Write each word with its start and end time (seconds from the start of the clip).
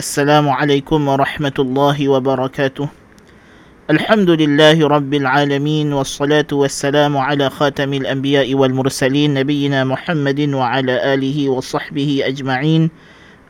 السلام 0.00 0.48
عليكم 0.48 1.00
ورحمة 1.08 1.56
الله 1.58 1.98
وبركاته 2.08 2.88
الحمد 3.90 4.30
لله 4.30 4.78
رب 4.78 5.12
العالمين 5.14 5.92
والصلاة 5.92 6.50
والسلام 6.52 7.12
على 7.16 7.50
خاتم 7.50 7.90
الأنبياء 7.92 8.54
والمرسلين 8.54 9.34
نبينا 9.34 9.84
محمد 9.84 10.40
وعلى 10.54 11.14
آله 11.14 11.38
وصحبه 11.48 12.10
أجمعين 12.24 12.82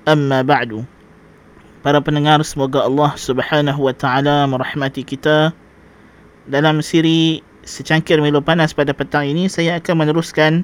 أما 0.09 0.43
بعد 0.43 0.85
Para 1.83 1.99
pendengar 1.99 2.39
semoga 2.47 2.87
Allah 2.87 3.11
Subhanahu 3.19 3.91
wa 3.91 3.91
taala 3.91 4.47
merahmati 4.47 5.03
kita. 5.03 5.51
Dalam 6.47 6.79
siri 6.79 7.43
secangkir 7.67 8.23
Milo 8.23 8.39
Panas 8.39 8.71
pada 8.71 8.95
petang 8.95 9.27
ini 9.27 9.51
saya 9.51 9.83
akan 9.83 10.07
meneruskan 10.07 10.63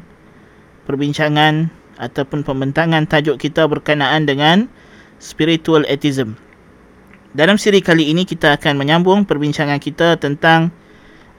perbincangan 0.86 1.74
ataupun 1.98 2.46
pembentangan 2.46 3.10
tajuk 3.10 3.38
kita 3.42 3.66
berkenaan 3.66 4.30
dengan 4.30 4.70
spiritual 5.23 5.87
atheism. 5.87 6.35
Dalam 7.31 7.55
siri 7.55 7.79
kali 7.79 8.11
ini 8.11 8.27
kita 8.27 8.59
akan 8.59 8.75
menyambung 8.75 9.23
perbincangan 9.23 9.79
kita 9.79 10.19
tentang 10.19 10.69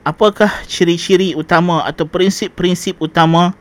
apakah 0.08 0.48
ciri-ciri 0.64 1.36
utama 1.36 1.84
atau 1.84 2.08
prinsip-prinsip 2.08 2.96
utama 2.98 3.52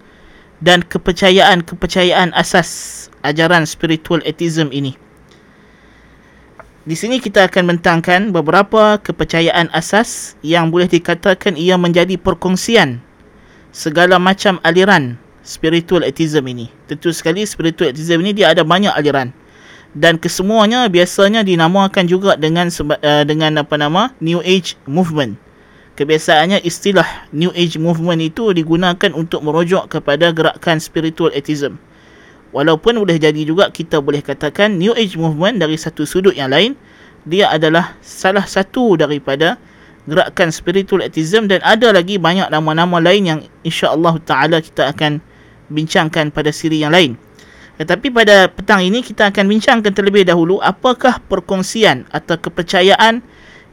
dan 0.64 0.80
kepercayaan-kepercayaan 0.80 2.31
asas 2.31 3.12
ajaran 3.28 3.67
spiritual 3.67 4.23
atheism 4.23 4.72
ini. 4.72 4.95
Di 6.84 6.95
sini 6.95 7.20
kita 7.20 7.48
akan 7.48 7.76
bentangkan 7.76 8.31
beberapa 8.31 9.00
kepercayaan 9.00 9.72
asas 9.76 10.40
yang 10.44 10.72
boleh 10.72 10.88
dikatakan 10.88 11.55
ia 11.59 11.76
menjadi 11.76 12.16
perkongsian 12.20 13.03
segala 13.72 14.20
macam 14.20 14.59
aliran 14.67 15.20
spiritual 15.44 16.03
atheism 16.03 16.44
ini. 16.48 16.67
Tentu 16.88 17.12
sekali 17.16 17.44
spiritual 17.48 17.92
atheism 17.92 18.20
ini 18.23 18.36
dia 18.36 18.52
ada 18.52 18.67
banyak 18.67 18.92
aliran 18.92 19.31
dan 19.93 20.17
kesemuanya 20.17 20.89
biasanya 20.89 21.45
dinamakan 21.45 22.09
juga 22.09 22.33
dengan 22.33 22.70
uh, 22.70 23.23
dengan 23.25 23.61
apa 23.61 23.75
nama 23.77 24.13
New 24.17 24.41
Age 24.41 24.77
movement. 24.89 25.38
Kebiasaannya 25.94 26.66
istilah 26.66 27.30
New 27.30 27.53
Age 27.53 27.77
movement 27.77 28.17
itu 28.17 28.50
digunakan 28.58 29.13
untuk 29.13 29.45
merujuk 29.45 29.85
kepada 29.94 30.33
gerakan 30.33 30.81
spiritual 30.81 31.30
atheism. 31.38 31.77
Walaupun 32.50 32.97
boleh 32.97 33.17
jadi 33.22 33.45
juga 33.45 33.69
kita 33.69 34.02
boleh 34.02 34.25
katakan 34.25 34.73
New 34.77 34.94
Age 34.97 35.13
movement 35.17 35.61
dari 35.61 35.77
satu 35.77 36.05
sudut 36.05 36.33
yang 36.33 36.50
lain 36.50 36.73
dia 37.23 37.50
adalah 37.50 37.95
salah 38.03 38.44
satu 38.44 39.00
daripada 39.00 39.55
gerakan 40.03 40.52
spiritual 40.52 41.00
atheism 41.00 41.47
dan 41.47 41.63
ada 41.63 41.95
lagi 41.95 42.19
banyak 42.19 42.52
nama-nama 42.52 43.00
lain 43.00 43.23
yang 43.23 43.39
insya-Allah 43.63 44.19
taala 44.28 44.59
kita 44.59 44.91
akan 44.91 45.23
bincangkan 45.72 46.30
pada 46.30 46.52
siri 46.52 46.83
yang 46.83 46.91
lain. 46.91 47.16
Tetapi 47.84 48.16
pada 48.16 48.48
petang 48.48 48.80
ini 48.80 49.03
kita 49.03 49.28
akan 49.28 49.44
bincangkan 49.52 49.92
terlebih 49.92 50.23
dahulu 50.23 50.64
apakah 50.64 51.20
perkongsian 51.28 52.08
atau 52.16 52.40
kepercayaan 52.40 53.20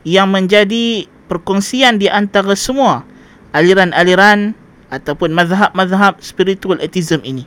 yang 0.02 0.26
menjadi 0.34 1.06
perkongsian 1.30 2.02
di 2.02 2.10
antara 2.10 2.58
semua 2.58 3.06
aliran-aliran 3.54 4.58
ataupun 4.90 5.30
mazhab-mazhab 5.30 6.18
spiritual 6.18 6.82
atheism 6.82 7.22
ini. 7.22 7.46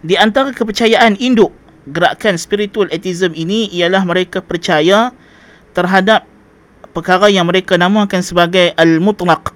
Di 0.00 0.16
antara 0.16 0.56
kepercayaan 0.56 1.20
induk 1.20 1.52
gerakan 1.84 2.40
spiritual 2.40 2.88
atheism 2.88 3.36
ini 3.36 3.68
ialah 3.76 4.08
mereka 4.08 4.40
percaya 4.40 5.12
terhadap 5.76 6.24
perkara 6.96 7.28
yang 7.28 7.44
mereka 7.44 7.76
namakan 7.76 8.24
sebagai 8.24 8.72
al-mutlaq 8.80 9.52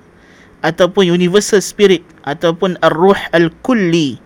ataupun 0.60 1.08
universal 1.08 1.64
spirit 1.64 2.04
ataupun 2.28 2.76
ar-ruh 2.84 3.16
al-kulli 3.32 4.20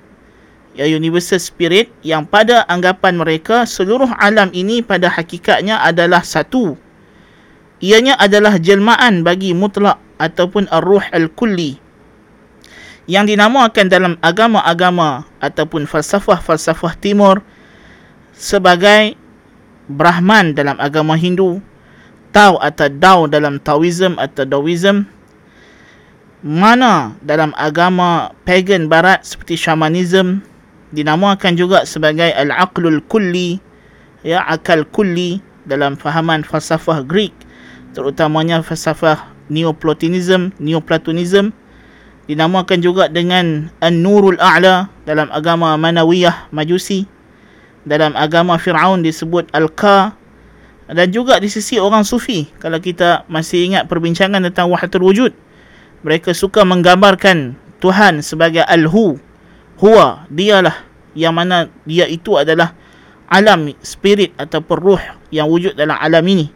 ya 0.74 0.84
universal 0.90 1.38
spirit 1.38 1.90
yang 2.02 2.26
pada 2.26 2.66
anggapan 2.66 3.16
mereka 3.18 3.64
seluruh 3.64 4.10
alam 4.18 4.50
ini 4.50 4.82
pada 4.82 5.08
hakikatnya 5.08 5.80
adalah 5.80 6.20
satu. 6.20 6.76
Ianya 7.78 8.18
adalah 8.18 8.58
jelmaan 8.58 9.26
bagi 9.26 9.54
mutlak 9.54 9.98
ataupun 10.18 10.70
ar-ruh 10.70 11.02
al-kulli 11.10 11.84
yang 13.04 13.28
dinamakan 13.28 13.86
dalam 13.92 14.14
agama-agama 14.24 15.28
ataupun 15.40 15.84
falsafah-falsafah 15.84 16.96
timur 17.00 17.44
sebagai 18.32 19.16
Brahman 19.84 20.56
dalam 20.56 20.80
agama 20.80 21.12
Hindu, 21.12 21.60
Tao 22.32 22.56
atau 22.56 22.88
Dao 22.88 23.28
dalam 23.28 23.60
Taoism 23.60 24.16
atau 24.16 24.48
Daoism, 24.48 25.04
mana 26.40 27.12
dalam 27.20 27.52
agama 27.60 28.32
pagan 28.48 28.88
barat 28.88 29.20
seperti 29.20 29.60
shamanism, 29.60 30.40
dinamakan 30.94 31.58
juga 31.58 31.82
sebagai 31.82 32.30
al-aqlul 32.30 33.02
kulli 33.10 33.58
ya 34.22 34.46
akal 34.46 34.86
kulli 34.86 35.42
dalam 35.66 35.98
fahaman 35.98 36.46
falsafah 36.46 37.02
Greek 37.02 37.34
terutamanya 37.92 38.62
falsafah 38.62 39.34
Neoplatonism 39.50 40.56
Neoplatonism. 40.56 41.52
Dinamakan 42.24 42.80
juga 42.80 43.12
dengan 43.12 43.68
an-nurul 43.84 44.40
a'la 44.40 44.88
dalam 45.04 45.28
agama 45.28 45.76
Manawiyah 45.76 46.48
Majusi. 46.56 47.04
Dalam 47.84 48.16
agama 48.16 48.56
Firaun 48.56 49.04
disebut 49.04 49.52
al-ka. 49.52 50.16
Dan 50.88 51.12
juga 51.12 51.36
di 51.36 51.52
sisi 51.52 51.76
orang 51.76 52.04
sufi 52.04 52.48
kalau 52.60 52.80
kita 52.80 53.28
masih 53.28 53.72
ingat 53.72 53.88
perbincangan 53.88 54.40
tentang 54.44 54.68
wahdatul 54.68 55.08
wujud 55.08 55.32
mereka 56.04 56.36
suka 56.36 56.60
menggambarkan 56.60 57.56
Tuhan 57.80 58.20
sebagai 58.20 58.60
al-hu 58.68 59.16
huwa 59.78 60.26
dialah 60.30 60.84
yang 61.14 61.34
mana 61.34 61.70
dia 61.86 62.10
itu 62.10 62.34
adalah 62.34 62.74
alam 63.30 63.72
spirit 63.80 64.34
ataupun 64.36 64.76
ruh 64.78 65.02
yang 65.30 65.48
wujud 65.48 65.74
dalam 65.78 65.96
alam 65.98 66.24
ini. 66.26 66.50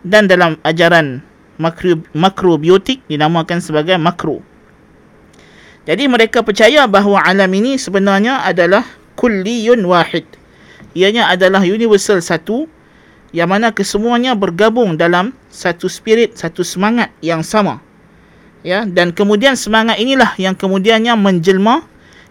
Dan 0.00 0.28
dalam 0.28 0.56
ajaran 0.64 1.20
makro, 1.60 2.00
makrobiotik 2.16 3.04
dinamakan 3.04 3.60
sebagai 3.60 4.00
makro. 4.00 4.40
Jadi 5.84 6.08
mereka 6.08 6.40
percaya 6.40 6.88
bahawa 6.88 7.24
alam 7.24 7.48
ini 7.52 7.76
sebenarnya 7.76 8.44
adalah 8.44 8.84
kulliyun 9.20 9.84
wahid. 9.84 10.24
Ianya 10.96 11.28
adalah 11.28 11.60
universal 11.60 12.24
satu 12.24 12.64
yang 13.30 13.52
mana 13.52 13.70
kesemuanya 13.70 14.34
bergabung 14.34 14.96
dalam 14.96 15.36
satu 15.52 15.86
spirit 15.86 16.34
satu 16.40 16.64
semangat 16.64 17.12
yang 17.20 17.44
sama. 17.44 17.84
Ya 18.60 18.84
dan 18.84 19.12
kemudian 19.12 19.56
semangat 19.56 19.96
inilah 20.00 20.36
yang 20.36 20.52
kemudiannya 20.56 21.16
menjelma 21.16 21.89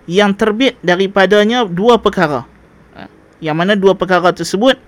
yang 0.10 0.34
terbit 0.34 0.74
daripadanya 0.82 1.70
dua 1.70 2.02
perkara. 2.02 2.50
Ha, 2.98 3.06
yang 3.38 3.54
mana 3.54 3.78
dua 3.78 3.94
perkara 3.94 4.34
tersebut 4.34 4.82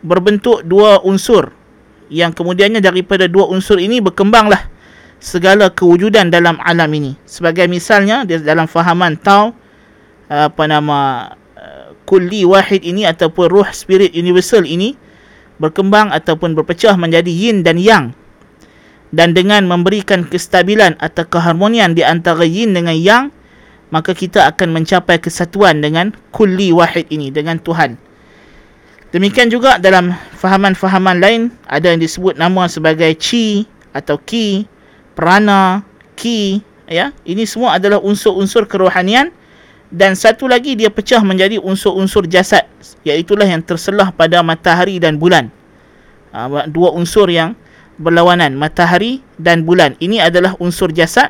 berbentuk 0.00 0.64
dua 0.64 1.04
unsur. 1.04 1.52
Yang 2.08 2.40
kemudiannya 2.40 2.80
daripada 2.80 3.28
dua 3.28 3.52
unsur 3.52 3.76
ini 3.76 4.00
berkembanglah 4.00 4.72
segala 5.20 5.68
kewujudan 5.68 6.32
dalam 6.32 6.56
alam 6.64 6.88
ini. 6.96 7.12
Sebagai 7.28 7.68
misalnya 7.68 8.24
dalam 8.24 8.64
fahaman 8.64 9.20
Tao 9.20 9.52
apa 10.32 10.64
nama 10.64 11.28
kulli 12.08 12.48
wahid 12.48 12.82
ini 12.82 13.04
ataupun 13.04 13.52
ruh 13.52 13.68
spirit 13.76 14.16
universal 14.16 14.64
ini 14.64 14.96
berkembang 15.60 16.10
ataupun 16.10 16.56
berpecah 16.56 16.96
menjadi 16.96 17.28
yin 17.28 17.60
dan 17.60 17.76
yang. 17.76 18.16
Dan 19.12 19.36
dengan 19.36 19.68
memberikan 19.68 20.24
kestabilan 20.24 20.96
atau 20.96 21.28
keharmonian 21.28 21.92
di 21.92 22.00
antara 22.00 22.48
yin 22.48 22.72
dengan 22.72 22.96
yang 22.96 23.24
maka 23.92 24.16
kita 24.16 24.48
akan 24.48 24.72
mencapai 24.72 25.20
kesatuan 25.20 25.84
dengan 25.84 26.16
kulli 26.32 26.72
wahid 26.72 27.04
ini 27.12 27.28
dengan 27.28 27.60
Tuhan. 27.60 28.00
Demikian 29.12 29.52
juga 29.52 29.76
dalam 29.76 30.16
fahaman-fahaman 30.40 31.20
lain 31.20 31.40
ada 31.68 31.92
yang 31.92 32.00
disebut 32.00 32.40
nama 32.40 32.64
sebagai 32.64 33.12
chi 33.20 33.68
atau 33.92 34.16
ki 34.16 34.64
prana 35.12 35.84
ki 36.16 36.64
ya. 36.88 37.12
Ini 37.28 37.44
semua 37.44 37.76
adalah 37.76 38.00
unsur-unsur 38.00 38.64
kerohanian 38.64 39.28
dan 39.92 40.16
satu 40.16 40.48
lagi 40.48 40.72
dia 40.72 40.88
pecah 40.88 41.20
menjadi 41.20 41.60
unsur-unsur 41.60 42.24
jasad 42.24 42.64
iaitu 43.04 43.36
yang 43.36 43.60
terselah 43.60 44.08
pada 44.08 44.40
matahari 44.40 44.96
dan 44.96 45.20
bulan. 45.20 45.52
Ha, 46.32 46.64
dua 46.64 46.96
unsur 46.96 47.28
yang 47.28 47.52
berlawanan 48.00 48.56
matahari 48.56 49.20
dan 49.36 49.68
bulan. 49.68 50.00
Ini 50.00 50.32
adalah 50.32 50.56
unsur 50.56 50.88
jasad 50.88 51.28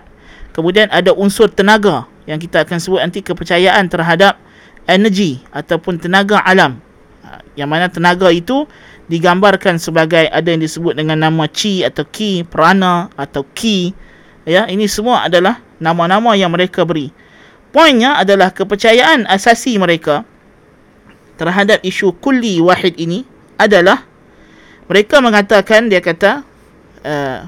kemudian 0.55 0.87
ada 0.95 1.11
unsur 1.11 1.51
tenaga 1.51 2.07
yang 2.27 2.39
kita 2.39 2.63
akan 2.63 2.79
sebut 2.79 3.01
nanti 3.03 3.21
kepercayaan 3.21 3.91
terhadap 3.91 4.39
energi 4.87 5.43
ataupun 5.51 5.99
tenaga 5.99 6.43
alam. 6.43 6.79
Ha, 7.23 7.43
yang 7.59 7.71
mana 7.71 7.91
tenaga 7.91 8.31
itu 8.31 8.67
digambarkan 9.11 9.79
sebagai 9.79 10.31
ada 10.31 10.49
yang 10.49 10.63
disebut 10.63 10.95
dengan 10.95 11.19
nama 11.19 11.45
chi 11.51 11.83
atau 11.83 12.07
ki 12.07 12.47
prana 12.47 13.11
atau 13.19 13.43
ki. 13.43 13.95
Ya 14.47 14.67
ini 14.67 14.91
semua 14.91 15.27
adalah 15.27 15.63
nama-nama 15.79 16.35
yang 16.35 16.51
mereka 16.51 16.83
beri. 16.83 17.15
Poinnya 17.73 18.21
adalah 18.21 18.53
kepercayaan 18.53 19.25
asasi 19.27 19.81
mereka 19.81 20.29
terhadap 21.41 21.81
isu 21.83 22.13
kulli 22.21 22.61
wahid 22.61 22.95
ini 23.01 23.25
adalah 23.57 24.05
mereka 24.87 25.25
mengatakan 25.25 25.89
dia 25.89 26.05
kata 26.05 26.45
uh, 27.03 27.39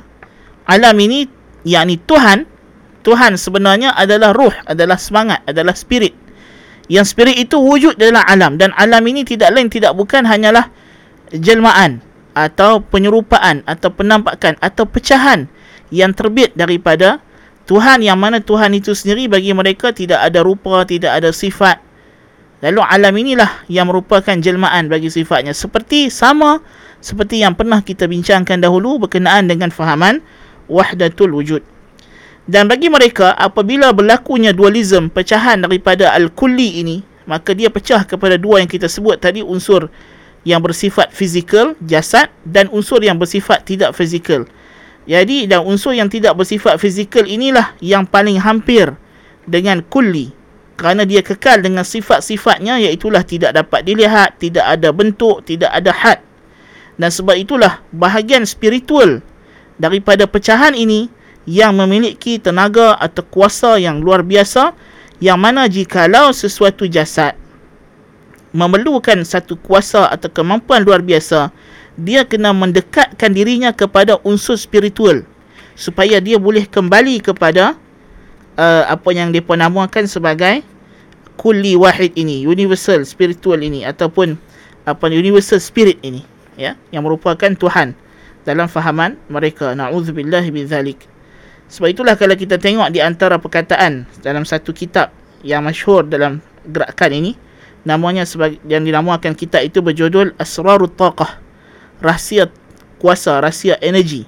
alam 0.64 0.96
ini 0.96 1.28
yakni 1.66 2.00
Tuhan 2.00 2.48
Tuhan 3.04 3.36
sebenarnya 3.36 3.92
adalah 3.92 4.32
ruh 4.32 4.54
adalah 4.64 4.96
semangat 4.96 5.44
adalah 5.44 5.76
spirit 5.76 6.16
yang 6.88 7.04
spirit 7.04 7.36
itu 7.36 7.56
wujud 7.60 8.00
dalam 8.00 8.24
alam 8.24 8.56
dan 8.56 8.72
alam 8.76 9.04
ini 9.04 9.24
tidak 9.24 9.52
lain 9.52 9.68
tidak 9.68 9.92
bukan 9.92 10.24
hanyalah 10.24 10.72
jelmaan 11.32 12.00
atau 12.34 12.82
penyerupaan 12.82 13.62
atau 13.64 13.88
penampakan 13.94 14.58
atau 14.58 14.84
pecahan 14.84 15.46
yang 15.94 16.10
terbit 16.12 16.52
daripada 16.58 17.22
Tuhan 17.64 18.04
yang 18.04 18.20
mana 18.20 18.44
Tuhan 18.44 18.76
itu 18.76 18.92
sendiri 18.92 19.24
bagi 19.24 19.56
mereka 19.56 19.88
tidak 19.96 20.20
ada 20.20 20.44
rupa, 20.44 20.84
tidak 20.84 21.16
ada 21.16 21.32
sifat. 21.32 21.80
Lalu 22.60 22.80
alam 22.80 23.14
inilah 23.16 23.64
yang 23.72 23.88
merupakan 23.88 24.36
jelmaan 24.36 24.92
bagi 24.92 25.08
sifatnya. 25.08 25.56
Seperti 25.56 26.12
sama 26.12 26.60
seperti 27.00 27.40
yang 27.40 27.56
pernah 27.56 27.80
kita 27.80 28.04
bincangkan 28.04 28.60
dahulu 28.60 29.08
berkenaan 29.08 29.48
dengan 29.48 29.72
fahaman 29.72 30.20
wahdatul 30.68 31.32
wujud. 31.32 31.73
Dan 32.44 32.68
bagi 32.68 32.92
mereka 32.92 33.32
apabila 33.32 33.96
berlakunya 33.96 34.52
dualism 34.52 35.08
pecahan 35.08 35.64
daripada 35.64 36.12
al-kulli 36.12 36.84
ini, 36.84 37.00
maka 37.24 37.56
dia 37.56 37.72
pecah 37.72 38.04
kepada 38.04 38.36
dua 38.36 38.60
yang 38.60 38.68
kita 38.68 38.84
sebut 38.84 39.16
tadi 39.16 39.40
unsur 39.40 39.88
yang 40.44 40.60
bersifat 40.60 41.08
fizikal, 41.08 41.72
jasad 41.80 42.28
dan 42.44 42.68
unsur 42.68 43.00
yang 43.00 43.16
bersifat 43.16 43.64
tidak 43.64 43.96
fizikal. 43.96 44.44
Jadi 45.08 45.48
dan 45.48 45.64
unsur 45.64 45.96
yang 45.96 46.12
tidak 46.12 46.36
bersifat 46.36 46.76
fizikal 46.76 47.24
inilah 47.24 47.72
yang 47.80 48.04
paling 48.04 48.36
hampir 48.40 48.92
dengan 49.48 49.80
kulli 49.84 50.32
kerana 50.74 51.06
dia 51.06 51.22
kekal 51.22 51.62
dengan 51.62 51.86
sifat-sifatnya 51.86 52.82
iaitulah 52.82 53.22
tidak 53.22 53.54
dapat 53.54 53.86
dilihat, 53.86 54.36
tidak 54.42 54.64
ada 54.66 54.90
bentuk, 54.90 55.46
tidak 55.46 55.70
ada 55.70 55.92
had. 55.94 56.18
Dan 56.98 57.10
sebab 57.14 57.38
itulah 57.38 57.82
bahagian 57.94 58.42
spiritual 58.42 59.22
daripada 59.78 60.26
pecahan 60.26 60.74
ini 60.74 61.10
yang 61.44 61.76
memiliki 61.76 62.40
tenaga 62.40 62.96
atau 62.96 63.24
kuasa 63.24 63.76
yang 63.76 64.00
luar 64.00 64.24
biasa 64.24 64.72
yang 65.20 65.36
mana 65.36 65.68
jikalau 65.68 66.32
sesuatu 66.32 66.88
jasad 66.88 67.36
memerlukan 68.54 69.20
satu 69.26 69.58
kuasa 69.60 70.08
atau 70.08 70.30
kemampuan 70.32 70.80
luar 70.80 71.04
biasa 71.04 71.52
dia 71.94 72.26
kena 72.26 72.50
mendekatkan 72.50 73.30
dirinya 73.30 73.70
kepada 73.70 74.18
unsur 74.24 74.58
spiritual 74.58 75.22
supaya 75.74 76.18
dia 76.18 76.40
boleh 76.40 76.66
kembali 76.66 77.22
kepada 77.22 77.76
uh, 78.58 78.84
apa 78.88 79.10
yang 79.14 79.30
dia 79.30 79.42
namakan 79.42 80.06
sebagai 80.06 80.62
kulli 81.34 81.74
wahid 81.74 82.14
ini 82.14 82.46
universal 82.46 83.02
spiritual 83.02 83.58
ini 83.58 83.82
ataupun 83.82 84.38
apa 84.86 85.04
universal 85.10 85.58
spirit 85.58 85.98
ini 86.02 86.22
ya 86.54 86.78
yang 86.94 87.02
merupakan 87.02 87.50
Tuhan 87.54 87.98
dalam 88.44 88.68
fahaman 88.68 89.16
mereka. 89.26 89.72
Naudzubillah 89.74 90.44
min 90.52 90.68
zalik 90.68 91.13
sebab 91.69 91.87
itulah 91.93 92.15
kalau 92.17 92.33
kita 92.33 92.57
tengok 92.57 92.89
di 92.89 92.99
antara 93.03 93.37
perkataan 93.37 94.09
dalam 94.25 94.43
satu 94.43 94.73
kitab 94.73 95.13
yang 95.45 95.63
masyhur 95.63 96.03
dalam 96.05 96.41
gerakan 96.65 97.11
ini 97.13 97.31
namanya 97.87 98.27
sebagai 98.27 98.59
yang 98.67 98.83
dinamakan 98.83 99.37
kitab 99.37 99.63
itu 99.63 99.79
berjudul 99.79 100.35
Asrarut 100.35 100.93
Taqah 100.99 101.39
rahsia 102.03 102.51
kuasa, 102.99 103.39
rahsia 103.39 103.79
energi. 103.79 104.27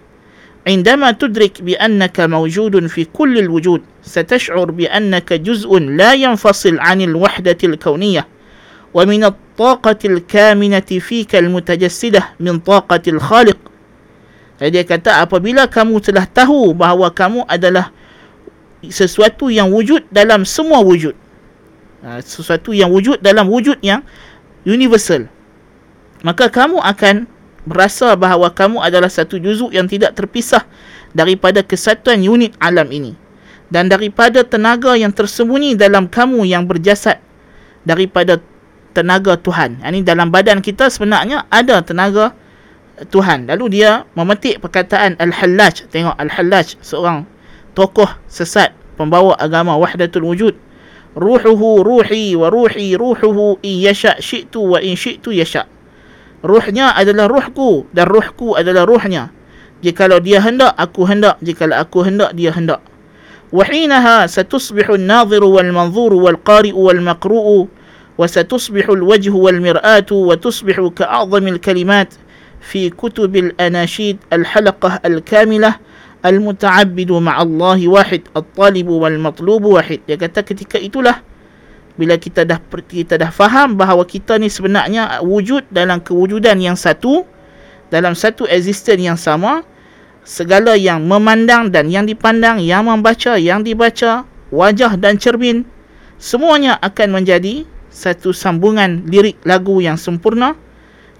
عندما 0.61 1.11
تدرك 1.17 1.61
بأنك 1.61 2.19
موجود 2.19 2.85
في 2.87 3.09
كل 3.09 3.37
الوجود 3.37 3.81
ستشعر 4.05 4.71
بأنك 4.71 5.33
جزء 5.33 5.79
لا 5.79 6.13
ينفصل 6.13 6.79
عن 6.79 7.01
الوحدة 7.01 7.57
الكونية 7.63 8.27
ومن 8.93 9.23
الطاقة 9.23 9.97
الكامنة 10.05 10.89
فيك 11.01 11.35
المتجسدة 11.35 12.23
من 12.39 12.59
طاقة 12.59 13.01
الخالق 13.07 13.57
jadi 14.56 14.70
dia 14.72 14.84
kata 14.88 15.20
apabila 15.20 15.68
kamu 15.68 16.00
telah 16.00 16.24
tahu 16.24 16.72
bahawa 16.72 17.12
kamu 17.12 17.44
adalah 17.44 17.92
sesuatu 18.88 19.52
yang 19.52 19.68
wujud 19.68 20.08
dalam 20.08 20.48
semua 20.48 20.80
wujud. 20.80 21.12
Ha, 22.00 22.20
sesuatu 22.24 22.72
yang 22.72 22.88
wujud 22.88 23.20
dalam 23.20 23.48
wujud 23.48 23.76
yang 23.84 24.00
universal. 24.64 25.28
Maka 26.24 26.48
kamu 26.48 26.80
akan 26.80 27.28
berasa 27.68 28.14
bahawa 28.16 28.48
kamu 28.54 28.80
adalah 28.80 29.10
satu 29.10 29.36
juzuk 29.36 29.74
yang 29.74 29.90
tidak 29.90 30.16
terpisah 30.16 30.64
daripada 31.12 31.60
kesatuan 31.60 32.22
unit 32.22 32.54
alam 32.62 32.88
ini 32.88 33.18
dan 33.68 33.90
daripada 33.90 34.46
tenaga 34.46 34.94
yang 34.94 35.10
tersembunyi 35.10 35.74
dalam 35.74 36.06
kamu 36.06 36.46
yang 36.46 36.64
berjasad 36.64 37.18
daripada 37.82 38.38
tenaga 38.94 39.34
Tuhan. 39.36 39.82
Ini 39.82 40.06
dalam 40.06 40.30
badan 40.30 40.62
kita 40.62 40.88
sebenarnya 40.88 41.44
ada 41.50 41.82
tenaga 41.82 42.32
Tuhan. 43.09 43.49
Lalu 43.49 43.81
dia 43.81 44.05
memetik 44.13 44.61
perkataan 44.61 45.17
Al-Hallaj. 45.17 45.89
Tengok 45.89 46.15
Al-Hallaj 46.15 46.77
seorang 46.85 47.25
tokoh 47.73 48.09
sesat 48.29 48.75
pembawa 48.99 49.35
agama 49.41 49.73
wahdatul 49.77 50.27
wujud. 50.27 50.55
Ruhuhu 51.11 51.83
ruhi 51.83 52.39
wa 52.39 52.47
ruhi 52.47 52.95
ruhuhu 52.95 53.59
in 53.65 53.83
yasha' 53.83 54.21
syi'tu 54.23 54.63
wa 54.63 54.79
in 54.79 54.95
syi'tu 54.95 55.35
yasha' 55.35 55.67
ruhnya 56.41 56.95
adalah 56.97 57.29
ruhku 57.29 57.85
dan 57.93 58.09
ruhku 58.09 58.57
adalah 58.57 58.85
ruhnya 58.85 59.29
jikalau 59.85 60.17
dia 60.17 60.41
hendak 60.41 60.73
aku 60.77 61.05
hendak 61.05 61.37
jikalau 61.41 61.77
aku 61.77 62.05
hendak 62.05 62.33
dia 62.33 62.51
hendak 62.53 62.81
وحينها 63.51 64.31
ستصبح 64.31 64.89
الناظر 64.95 65.43
والمنظور 65.43 66.13
والقارئ 66.13 66.71
والمقروء 66.71 67.67
وستصبح 68.17 68.85
الوجه 68.89 69.33
والمرآة 69.35 70.11
وتصبح 70.11 70.75
كأعظم 70.95 71.47
الكلمات 71.47 72.09
في 72.65 72.93
كتب 72.93 73.35
الأناشيد 73.35 74.17
الحلقة 74.33 75.01
الكاملة 75.05 75.71
المتعبد 76.21 77.11
مع 77.11 77.35
الله 77.41 77.79
واحد 77.87 78.21
الطالب 78.37 78.87
والمطلوب 78.87 79.63
واحد 79.65 79.99
dia 80.05 80.17
kata 80.21 80.45
ketika 80.45 80.77
itulah 80.77 81.25
bila 81.97 82.15
kita 82.21 82.45
dah 82.45 82.61
kita 82.85 83.17
dah 83.17 83.33
faham 83.33 83.73
bahawa 83.75 84.05
kita 84.05 84.37
ni 84.37 84.47
sebenarnya 84.47 85.19
wujud 85.25 85.65
dalam 85.73 85.97
kewujudan 85.99 86.61
yang 86.61 86.77
satu 86.77 87.25
dalam 87.89 88.13
satu 88.13 88.45
existence 88.45 89.01
yang 89.01 89.17
sama 89.17 89.65
segala 90.21 90.77
yang 90.77 91.01
memandang 91.01 91.73
dan 91.73 91.89
yang 91.89 92.05
dipandang 92.05 92.61
yang 92.61 92.85
membaca 92.85 93.41
yang 93.41 93.65
dibaca 93.65 94.23
wajah 94.53 94.93
dan 95.01 95.17
cermin 95.17 95.65
semuanya 96.21 96.77
akan 96.85 97.17
menjadi 97.17 97.65
satu 97.89 98.29
sambungan 98.31 99.09
lirik 99.09 99.41
lagu 99.43 99.81
yang 99.81 99.97
sempurna 99.97 100.53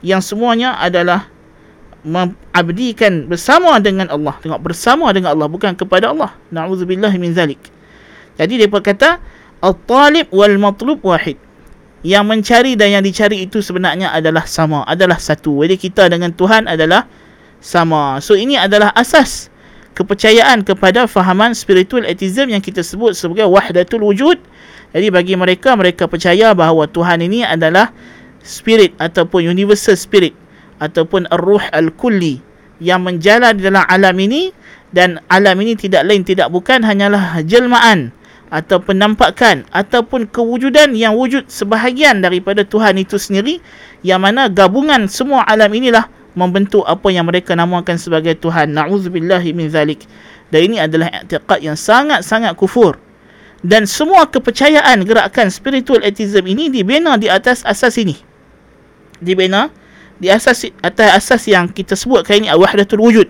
yang 0.06 0.22
semuanya 0.22 0.78
adalah 0.82 1.30
mengabdikan 2.05 3.31
bersama 3.31 3.79
dengan 3.81 4.11
Allah 4.13 4.37
tengok 4.43 4.61
bersama 4.61 5.09
dengan 5.15 5.33
Allah 5.33 5.49
bukan 5.49 5.73
kepada 5.73 6.13
Allah 6.13 6.35
naudzubillah 6.51 7.13
min 7.17 7.33
zalik 7.33 7.61
jadi 8.37 8.65
dia 8.65 8.69
berkata 8.69 9.19
Al-talib 9.65 10.29
wal 10.31 10.61
matlub 10.61 11.01
wahid. 11.01 11.41
Yang 12.05 12.25
mencari 12.29 12.73
dan 12.79 12.93
yang 12.93 13.03
dicari 13.03 13.49
itu 13.49 13.65
sebenarnya 13.65 14.13
adalah 14.13 14.45
sama, 14.45 14.85
adalah 14.87 15.17
satu. 15.17 15.65
Jadi 15.65 15.81
kita 15.81 16.07
dengan 16.13 16.31
Tuhan 16.31 16.69
adalah 16.69 17.09
sama. 17.59 18.21
So 18.23 18.37
ini 18.37 18.55
adalah 18.55 18.93
asas 18.95 19.49
kepercayaan 19.97 20.63
kepada 20.63 21.09
fahaman 21.09 21.57
spiritual 21.57 22.05
atheism 22.05 22.53
yang 22.53 22.61
kita 22.61 22.85
sebut 22.85 23.17
sebagai 23.17 23.49
wahdatul 23.49 24.07
wujud. 24.07 24.39
Jadi 24.93 25.09
bagi 25.11 25.35
mereka, 25.35 25.75
mereka 25.75 26.07
percaya 26.07 26.53
bahawa 26.53 26.87
Tuhan 26.87 27.27
ini 27.27 27.43
adalah 27.43 27.91
spirit 28.45 28.95
ataupun 29.03 29.43
universal 29.51 29.99
spirit 29.99 30.37
ataupun 30.83 31.29
ar-ruh 31.33 31.63
al-kulli 31.73 32.41
yang 32.83 33.05
menjalan 33.05 33.57
di 33.57 33.67
dalam 33.67 33.85
alam 33.89 34.17
ini 34.21 34.53
dan 34.93 35.21
alam 35.33 35.57
ini 35.61 35.75
tidak 35.77 36.05
lain 36.05 36.23
tidak 36.23 36.53
bukan 36.53 36.85
hanyalah 36.85 37.41
jelmaan 37.45 38.13
atau 38.53 38.79
penampakan 38.79 39.67
ataupun 39.75 40.31
kewujudan 40.31 40.95
yang 40.95 41.19
wujud 41.19 41.51
sebahagian 41.51 42.23
daripada 42.23 42.63
Tuhan 42.63 43.01
itu 43.01 43.19
sendiri 43.19 43.59
yang 44.07 44.23
mana 44.23 44.47
gabungan 44.47 45.11
semua 45.11 45.43
alam 45.49 45.73
inilah 45.73 46.07
membentuk 46.37 46.85
apa 46.85 47.09
yang 47.09 47.27
mereka 47.27 47.57
namakan 47.57 47.97
sebagai 47.97 48.37
Tuhan. 48.37 48.77
Na'udzubillahi 48.77 49.57
min 49.57 49.73
zalik. 49.73 50.05
Dan 50.53 50.71
ini 50.71 50.77
adalah 50.79 51.11
i'tiqad 51.11 51.65
yang 51.65 51.75
sangat-sangat 51.75 52.55
kufur. 52.55 53.01
Dan 53.65 53.89
semua 53.89 54.29
kepercayaan 54.29 55.03
gerakan 55.03 55.51
spiritual 55.51 56.05
atheism 56.05 56.45
ini 56.47 56.71
dibina 56.71 57.17
di 57.19 57.27
atas 57.27 57.65
asas 57.67 57.97
ini. 57.99 58.15
Dibina 59.19 59.73
di 60.17 60.33
asas 60.33 60.69
atas 60.81 61.09
asas 61.13 61.43
yang 61.49 61.69
kita 61.69 61.93
sebut 61.93 62.25
kali 62.25 62.45
ini 62.45 62.49
wahdatul 62.53 63.01
wujud. 63.05 63.29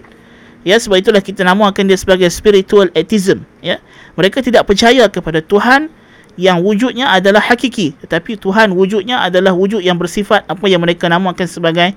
Ya 0.67 0.83
sebab 0.83 0.99
itulah 0.99 1.23
kita 1.23 1.47
namakan 1.47 1.87
dia 1.87 1.99
sebagai 1.99 2.27
spiritual 2.31 2.91
atheism 2.95 3.47
ya. 3.63 3.79
Mereka 4.19 4.43
tidak 4.43 4.67
percaya 4.67 5.07
kepada 5.07 5.39
Tuhan 5.39 5.91
yang 6.37 6.61
wujudnya 6.61 7.09
adalah 7.15 7.41
hakiki 7.41 7.97
tetapi 8.03 8.37
Tuhan 8.37 8.75
wujudnya 8.75 9.25
adalah 9.25 9.57
wujud 9.57 9.81
yang 9.81 9.97
bersifat 9.97 10.45
apa 10.51 10.67
yang 10.69 10.83
mereka 10.85 11.09
namakan 11.09 11.49
sebagai 11.49 11.97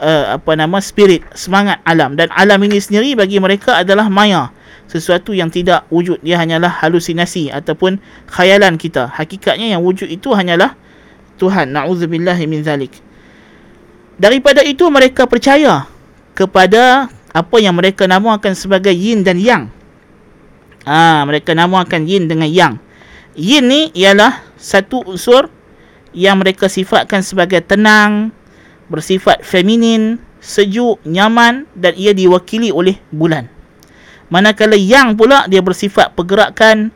uh, 0.00 0.40
apa 0.40 0.52
nama 0.56 0.80
spirit 0.80 1.24
semangat 1.36 1.80
alam. 1.84 2.16
Dan 2.16 2.32
alam 2.32 2.60
ini 2.64 2.80
sendiri 2.80 3.16
bagi 3.16 3.36
mereka 3.40 3.80
adalah 3.84 4.08
maya 4.08 4.48
sesuatu 4.88 5.36
yang 5.36 5.52
tidak 5.52 5.84
wujud. 5.92 6.20
Dia 6.24 6.40
hanyalah 6.40 6.72
halusinasi 6.82 7.52
ataupun 7.52 8.00
khayalan 8.32 8.80
kita. 8.80 9.12
Hakikatnya 9.12 9.76
yang 9.76 9.84
wujud 9.84 10.08
itu 10.08 10.32
hanyalah 10.32 10.72
Tuhan. 11.36 11.76
Naudzubillah 11.76 12.36
min 12.48 12.64
zalik 12.64 13.05
daripada 14.16 14.64
itu 14.64 14.88
mereka 14.88 15.28
percaya 15.28 15.88
kepada 16.36 17.08
apa 17.32 17.56
yang 17.60 17.76
mereka 17.76 18.08
namakan 18.08 18.56
sebagai 18.56 18.92
yin 18.92 19.24
dan 19.24 19.36
yang 19.40 19.68
Ha, 20.86 21.26
mereka 21.26 21.50
namakan 21.50 22.06
yin 22.06 22.30
dengan 22.30 22.46
yang. 22.46 22.78
Yin 23.34 23.66
ni 23.66 23.80
ialah 23.90 24.46
satu 24.54 25.02
unsur 25.02 25.50
yang 26.14 26.38
mereka 26.38 26.70
sifatkan 26.70 27.26
sebagai 27.26 27.58
tenang, 27.58 28.30
bersifat 28.86 29.42
feminin, 29.42 30.22
sejuk, 30.38 31.02
nyaman 31.02 31.66
dan 31.74 31.92
ia 31.98 32.14
diwakili 32.14 32.70
oleh 32.70 33.02
bulan. 33.10 33.50
Manakala 34.30 34.78
yang 34.78 35.18
pula 35.18 35.50
dia 35.50 35.58
bersifat 35.58 36.14
pergerakan, 36.14 36.94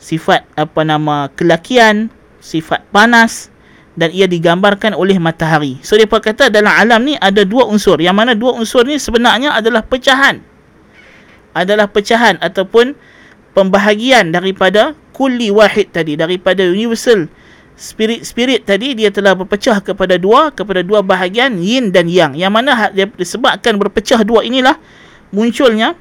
sifat 0.00 0.48
apa 0.56 0.80
nama 0.88 1.28
kelakian, 1.36 2.08
sifat 2.40 2.88
panas 2.88 3.52
dan 3.96 4.12
ia 4.12 4.28
digambarkan 4.28 4.92
oleh 4.92 5.16
matahari. 5.16 5.80
So 5.80 5.96
dia 5.96 6.06
kata 6.06 6.52
dalam 6.52 6.70
alam 6.70 7.00
ni 7.02 7.16
ada 7.16 7.42
dua 7.42 7.64
unsur. 7.66 7.96
Yang 7.98 8.16
mana 8.16 8.32
dua 8.36 8.52
unsur 8.54 8.84
ni 8.84 9.00
sebenarnya 9.00 9.56
adalah 9.56 9.80
pecahan. 9.82 10.44
Adalah 11.56 11.88
pecahan 11.88 12.36
ataupun 12.38 12.92
pembahagian 13.56 14.36
daripada 14.36 14.92
kulli 15.16 15.48
wahid 15.48 15.88
tadi 15.88 16.12
daripada 16.12 16.60
universal 16.68 17.24
spirit-spirit 17.76 18.68
tadi 18.68 18.92
dia 18.92 19.08
telah 19.08 19.32
berpecah 19.32 19.80
kepada 19.80 20.20
dua 20.20 20.52
kepada 20.52 20.84
dua 20.84 21.00
bahagian 21.00 21.56
yin 21.56 21.88
dan 21.88 22.04
yang 22.04 22.36
yang 22.36 22.52
mana 22.52 22.92
disebabkan 23.16 23.80
berpecah 23.80 24.20
dua 24.24 24.44
inilah 24.44 24.76
munculnya 25.32 25.96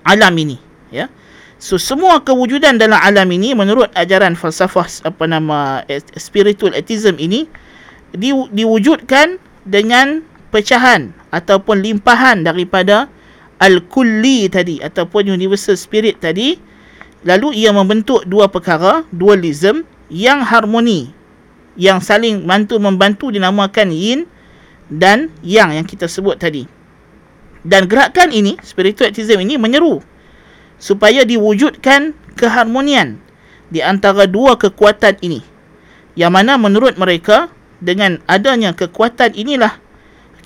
alam 0.00 0.32
ini 0.36 0.56
ya 0.88 1.12
so 1.56 1.80
semua 1.80 2.20
kewujudan 2.20 2.76
dalam 2.76 3.00
alam 3.00 3.28
ini 3.32 3.56
menurut 3.56 3.88
ajaran 3.96 4.36
falsafah 4.36 5.08
apa 5.08 5.24
nama 5.24 5.82
spiritual 6.16 6.76
atheism 6.76 7.16
ini 7.16 7.48
di, 8.12 8.32
diwujudkan 8.32 9.40
dengan 9.66 10.22
pecahan 10.54 11.12
ataupun 11.34 11.82
limpahan 11.82 12.46
daripada 12.46 13.10
al-kulli 13.60 14.48
tadi 14.48 14.80
ataupun 14.80 15.28
universal 15.32 15.76
spirit 15.76 16.20
tadi. 16.20 16.56
Lalu 17.26 17.66
ia 17.66 17.74
membentuk 17.74 18.22
dua 18.22 18.46
perkara 18.46 19.02
dualism 19.10 19.82
yang 20.06 20.46
harmoni 20.46 21.10
yang 21.74 21.98
saling 21.98 22.46
bantu 22.46 22.78
membantu 22.78 23.34
dinamakan 23.34 23.90
yin 23.90 24.20
dan 24.86 25.28
yang 25.42 25.74
yang 25.74 25.82
kita 25.82 26.06
sebut 26.06 26.38
tadi. 26.38 26.70
Dan 27.66 27.90
gerakan 27.90 28.30
ini 28.30 28.54
spiritualism 28.62 29.42
ini 29.42 29.58
menyeru 29.58 29.98
supaya 30.76 31.24
diwujudkan 31.24 32.12
keharmonian 32.36 33.20
di 33.72 33.80
antara 33.82 34.28
dua 34.28 34.54
kekuatan 34.60 35.18
ini 35.24 35.40
yang 36.16 36.32
mana 36.32 36.56
menurut 36.56 36.96
mereka 37.00 37.52
dengan 37.80 38.20
adanya 38.28 38.72
kekuatan 38.72 39.36
inilah 39.36 39.80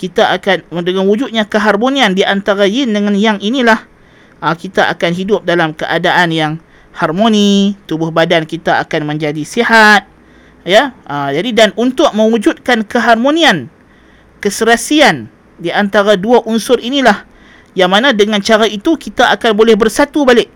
kita 0.00 0.32
akan 0.32 0.64
dengan 0.80 1.04
wujudnya 1.04 1.44
keharmonian 1.44 2.16
di 2.16 2.24
antara 2.24 2.64
yin 2.64 2.96
dengan 2.96 3.12
yang 3.12 3.36
inilah 3.36 3.84
uh, 4.40 4.56
kita 4.56 4.88
akan 4.88 5.12
hidup 5.12 5.44
dalam 5.44 5.76
keadaan 5.76 6.32
yang 6.32 6.52
harmoni, 6.96 7.78
tubuh 7.86 8.10
badan 8.10 8.48
kita 8.48 8.82
akan 8.82 9.14
menjadi 9.14 9.44
sihat. 9.44 10.08
Ya, 10.64 10.92
uh, 11.08 11.32
jadi 11.32 11.52
dan 11.52 11.70
untuk 11.76 12.12
mewujudkan 12.12 12.84
keharmonian, 12.84 13.72
keserasian 14.44 15.32
di 15.56 15.72
antara 15.72 16.16
dua 16.16 16.44
unsur 16.44 16.80
inilah 16.80 17.24
yang 17.78 17.90
mana 17.90 18.10
dengan 18.10 18.42
cara 18.42 18.66
itu 18.66 18.98
kita 18.98 19.30
akan 19.34 19.54
boleh 19.54 19.78
bersatu 19.78 20.26
balik. 20.26 20.50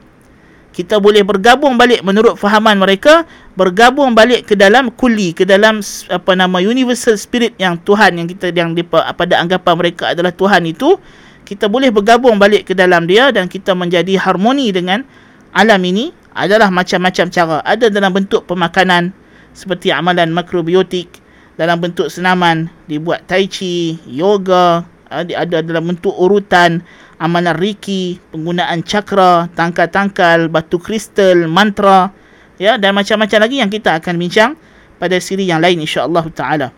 Kita 0.75 0.99
boleh 0.99 1.23
bergabung 1.23 1.78
balik 1.78 2.02
menurut 2.02 2.35
fahaman 2.35 2.75
mereka 2.75 3.23
bergabung 3.54 4.11
balik 4.11 4.50
ke 4.50 4.59
dalam 4.59 4.90
kuli 4.90 5.30
ke 5.30 5.47
dalam 5.47 5.78
apa 6.11 6.33
nama 6.35 6.59
universal 6.59 7.14
spirit 7.14 7.54
yang 7.62 7.78
Tuhan 7.78 8.18
yang 8.18 8.26
kita 8.26 8.50
yang 8.50 8.75
dipa, 8.75 9.06
pada 9.14 9.38
anggapan 9.38 9.75
mereka 9.78 10.11
adalah 10.11 10.35
Tuhan 10.35 10.66
itu 10.66 10.99
kita 11.47 11.71
boleh 11.71 11.94
bergabung 11.94 12.42
balik 12.42 12.66
ke 12.66 12.75
dalam 12.75 13.06
dia 13.06 13.30
dan 13.30 13.47
kita 13.47 13.71
menjadi 13.71 14.18
harmoni 14.18 14.75
dengan 14.75 15.06
alam 15.54 15.78
ini 15.87 16.11
adalah 16.35 16.66
macam-macam 16.75 17.30
cara. 17.30 17.62
Ada 17.62 17.87
dalam 17.94 18.11
bentuk 18.11 18.42
pemakanan 18.50 19.14
seperti 19.54 19.94
amalan 19.94 20.35
makrobiotik 20.35 21.23
dalam 21.54 21.78
bentuk 21.78 22.11
senaman 22.11 22.66
dibuat 22.90 23.23
tai 23.30 23.47
chi 23.47 23.94
yoga 24.11 24.83
ada 25.14 25.62
dalam 25.62 25.94
bentuk 25.94 26.11
urutan 26.11 26.83
amalan 27.18 27.54
riki, 27.54 28.18
penggunaan 28.35 28.83
cakra, 28.83 29.47
tangkal-tangkal, 29.54 30.50
batu 30.50 30.78
kristal, 30.83 31.47
mantra, 31.47 32.11
ya 32.59 32.78
dan 32.78 32.94
macam-macam 32.94 33.38
lagi 33.47 33.56
yang 33.62 33.71
kita 33.71 33.99
akan 33.99 34.14
bincang 34.18 34.50
pada 34.99 35.18
siri 35.18 35.47
yang 35.47 35.62
lain 35.62 35.83
insya-Allah 35.83 36.25
taala. 36.30 36.68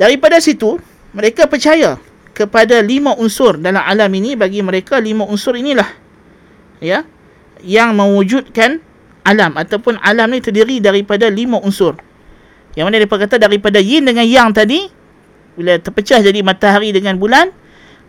Daripada 0.00 0.40
situ, 0.40 0.80
mereka 1.12 1.46
percaya 1.46 2.00
kepada 2.32 2.80
lima 2.80 3.12
unsur 3.18 3.60
dalam 3.60 3.82
alam 3.82 4.08
ini 4.16 4.32
bagi 4.38 4.64
mereka 4.64 4.96
lima 4.96 5.28
unsur 5.28 5.58
inilah 5.58 5.86
ya 6.80 7.04
yang 7.60 7.92
mewujudkan 7.92 8.80
alam 9.26 9.52
ataupun 9.60 10.00
alam 10.00 10.32
ni 10.32 10.40
terdiri 10.40 10.80
daripada 10.80 11.28
lima 11.28 11.60
unsur. 11.60 12.00
Yang 12.72 12.84
mana 12.86 12.96
dia 13.02 13.10
kata 13.10 13.36
daripada 13.36 13.82
yin 13.82 14.06
dengan 14.06 14.24
yang 14.24 14.48
tadi 14.54 14.88
bila 15.58 15.76
terpecah 15.76 16.22
jadi 16.22 16.40
matahari 16.40 16.94
dengan 16.94 17.18
bulan 17.20 17.52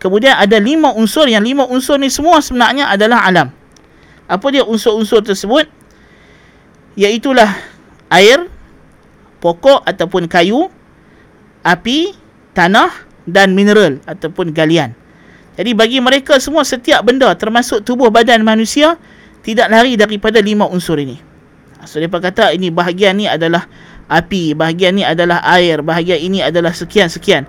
Kemudian 0.02 0.34
ada 0.34 0.58
lima 0.58 0.90
unsur 0.98 1.30
yang 1.30 1.46
lima 1.46 1.62
unsur 1.70 1.94
ni 1.94 2.10
semua 2.10 2.42
sebenarnya 2.42 2.90
adalah 2.90 3.22
alam. 3.22 3.54
Apa 4.26 4.50
dia 4.50 4.66
unsur-unsur 4.66 5.22
tersebut? 5.22 5.70
Iaitulah 6.98 7.54
air, 8.10 8.50
pokok 9.38 9.86
ataupun 9.86 10.26
kayu, 10.26 10.66
api, 11.62 12.18
tanah 12.50 12.90
dan 13.30 13.54
mineral 13.54 14.02
ataupun 14.02 14.50
galian. 14.50 14.90
Jadi 15.54 15.70
bagi 15.70 16.02
mereka 16.02 16.34
semua 16.42 16.66
setiap 16.66 17.06
benda 17.06 17.30
termasuk 17.38 17.86
tubuh 17.86 18.10
badan 18.10 18.42
manusia 18.42 18.98
tidak 19.46 19.70
lari 19.70 19.94
daripada 19.94 20.42
lima 20.42 20.66
unsur 20.66 20.98
ini. 20.98 21.22
So 21.86 22.02
mereka 22.02 22.18
kata 22.18 22.50
ini 22.50 22.74
bahagian 22.74 23.22
ni 23.22 23.30
adalah 23.30 23.70
api, 24.10 24.58
bahagian 24.58 24.98
ni 24.98 25.06
adalah 25.06 25.46
air, 25.46 25.78
bahagian 25.78 26.18
ini 26.18 26.42
adalah 26.42 26.74
sekian-sekian 26.74 27.46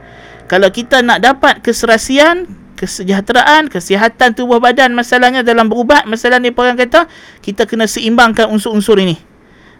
kalau 0.53 0.69
kita 0.69 1.01
nak 1.01 1.17
dapat 1.17 1.65
keserasian 1.65 2.45
kesejahteraan 2.77 3.73
kesihatan 3.73 4.37
tubuh 4.37 4.61
badan 4.61 4.93
masalahnya 4.93 5.41
dalam 5.41 5.65
berubat 5.65 6.05
masalah 6.05 6.37
ni 6.37 6.53
orang 6.53 6.77
kata 6.77 7.09
kita 7.41 7.65
kena 7.65 7.89
seimbangkan 7.89 8.53
unsur-unsur 8.53 9.01
ini. 9.01 9.17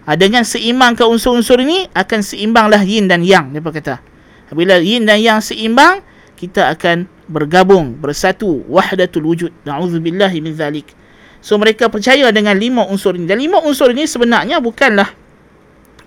Ha, 0.10 0.18
dengan 0.18 0.42
seimbangkan 0.42 1.06
unsur-unsur 1.14 1.62
ini 1.62 1.86
akan 1.94 2.26
seimbanglah 2.26 2.82
yin 2.82 3.06
dan 3.06 3.22
yang 3.22 3.54
dia 3.54 3.62
kata 3.62 4.02
bila 4.50 4.82
yin 4.82 5.06
dan 5.06 5.22
yang 5.22 5.46
seimbang 5.46 6.02
kita 6.42 6.74
akan 6.74 7.06
bergabung 7.30 7.94
bersatu 7.94 8.66
wahdatul 8.66 9.30
wujud. 9.30 9.54
Na'udzubillahi 9.70 10.42
min 10.42 10.58
zalik. 10.58 10.90
So 11.38 11.62
mereka 11.62 11.86
percaya 11.86 12.34
dengan 12.34 12.58
lima 12.58 12.82
unsur 12.90 13.14
ini. 13.14 13.30
Dan 13.30 13.46
lima 13.46 13.62
unsur 13.62 13.94
ini 13.94 14.10
sebenarnya 14.10 14.58
bukanlah 14.58 15.14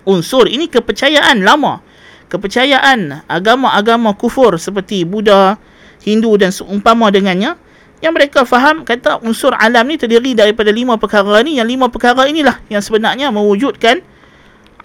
unsur. 0.03 0.51
Ini 0.51 0.67
kepercayaan 0.67 1.39
lama 1.39 1.79
kepercayaan 2.27 3.25
agama-agama 3.27 4.15
kufur 4.15 4.55
seperti 4.59 5.03
Buddha, 5.07 5.59
Hindu 6.03 6.35
dan 6.39 6.51
seumpama 6.53 7.11
dengannya 7.11 7.55
yang 7.99 8.13
mereka 8.13 8.45
faham 8.45 8.85
kata 8.85 9.19
unsur 9.25 9.57
alam 9.57 9.89
ni 9.89 9.97
terdiri 9.97 10.37
daripada 10.37 10.69
lima 10.69 10.95
perkara 11.01 11.41
ni. 11.41 11.57
Yang 11.57 11.67
lima 11.73 11.87
perkara 11.89 12.29
inilah 12.29 12.61
yang 12.69 12.83
sebenarnya 12.83 13.33
mewujudkan 13.33 14.05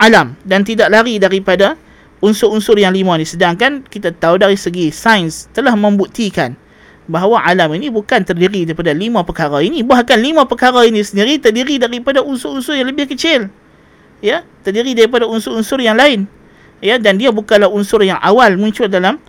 alam 0.01 0.35
dan 0.49 0.65
tidak 0.65 0.89
lari 0.89 1.21
daripada 1.21 1.77
unsur-unsur 2.25 2.81
yang 2.81 2.97
lima 2.97 3.21
ni. 3.21 3.29
Sedangkan 3.29 3.85
kita 3.85 4.17
tahu 4.17 4.41
dari 4.41 4.57
segi 4.57 4.89
sains 4.89 5.53
telah 5.53 5.77
membuktikan 5.77 6.57
bahawa 7.05 7.45
alam 7.45 7.77
ini 7.77 7.93
bukan 7.93 8.25
terdiri 8.25 8.65
daripada 8.65 8.97
lima 8.97 9.21
perkara 9.27 9.61
ini. 9.61 9.85
Bahkan 9.85 10.17
lima 10.17 10.49
perkara 10.49 10.89
ini 10.89 11.05
sendiri 11.05 11.37
terdiri 11.37 11.77
daripada 11.77 12.25
unsur-unsur 12.25 12.79
yang 12.79 12.89
lebih 12.89 13.13
kecil 13.13 13.53
ya 14.23 14.47
terdiri 14.63 14.95
daripada 14.95 15.27
unsur-unsur 15.27 15.83
yang 15.83 15.99
lain 15.99 16.31
ya 16.83 16.99
dan 16.99 17.17
dia 17.17 17.31
bukanlah 17.31 17.71
unsur 17.71 18.03
yang 18.03 18.19
awal 18.19 18.59
muncul 18.59 18.91
dalam 18.91 19.23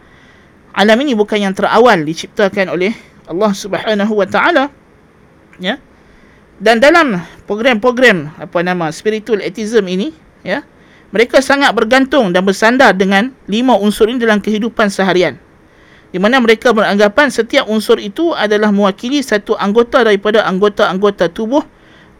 alam 0.74 0.98
ini 1.06 1.14
bukan 1.14 1.38
yang 1.38 1.54
terawal 1.54 2.02
diciptakan 2.02 2.74
oleh 2.74 2.98
Allah 3.30 3.54
Subhanahu 3.54 4.14
wa 4.18 4.28
taala. 4.28 4.74
Ya. 5.62 5.78
Dan 6.58 6.82
dalam 6.82 7.22
program-program 7.46 8.42
apa 8.42 8.66
nama 8.66 8.90
spiritual 8.90 9.40
atheism 9.46 9.86
ini 9.86 10.18
ya 10.42 10.66
mereka 11.14 11.46
sangat 11.46 11.78
bergantung 11.78 12.34
dan 12.34 12.42
bersandar 12.42 12.98
dengan 12.98 13.30
lima 13.46 13.78
unsur 13.78 14.10
ini 14.10 14.18
dalam 14.18 14.42
kehidupan 14.42 14.90
seharian. 14.90 15.38
Di 16.10 16.22
mana 16.22 16.42
mereka 16.42 16.74
beranggapan 16.74 17.30
setiap 17.30 17.70
unsur 17.70 17.98
itu 18.02 18.34
adalah 18.34 18.74
mewakili 18.74 19.22
satu 19.22 19.58
anggota 19.58 20.06
daripada 20.06 20.46
anggota-anggota 20.46 21.30
tubuh 21.30 21.62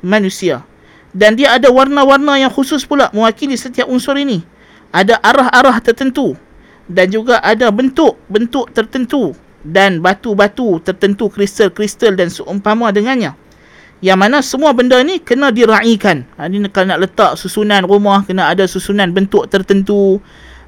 manusia. 0.02 0.66
Dan 1.14 1.38
dia 1.38 1.58
ada 1.58 1.70
warna-warna 1.70 2.42
yang 2.42 2.50
khusus 2.50 2.86
pula 2.90 3.14
mewakili 3.14 3.54
setiap 3.54 3.86
unsur 3.86 4.18
ini 4.18 4.42
ada 4.94 5.18
arah-arah 5.26 5.82
tertentu 5.82 6.38
dan 6.86 7.10
juga 7.10 7.42
ada 7.42 7.74
bentuk-bentuk 7.74 8.70
tertentu 8.72 9.34
dan 9.66 10.04
batu-batu 10.04 10.78
tertentu 10.86 11.34
kristal-kristal 11.34 12.14
dan 12.14 12.30
seumpama 12.30 12.94
dengannya. 12.94 13.34
Yang 14.04 14.20
mana 14.20 14.38
semua 14.44 14.76
benda 14.76 15.00
ni 15.00 15.18
kena 15.18 15.50
diraikan. 15.50 16.28
Ha, 16.36 16.52
ni 16.52 16.60
kalau 16.68 16.92
nak 16.92 17.08
letak 17.08 17.32
susunan 17.40 17.88
rumah 17.88 18.28
kena 18.28 18.52
ada 18.52 18.68
susunan 18.68 19.08
bentuk 19.16 19.48
tertentu 19.48 20.20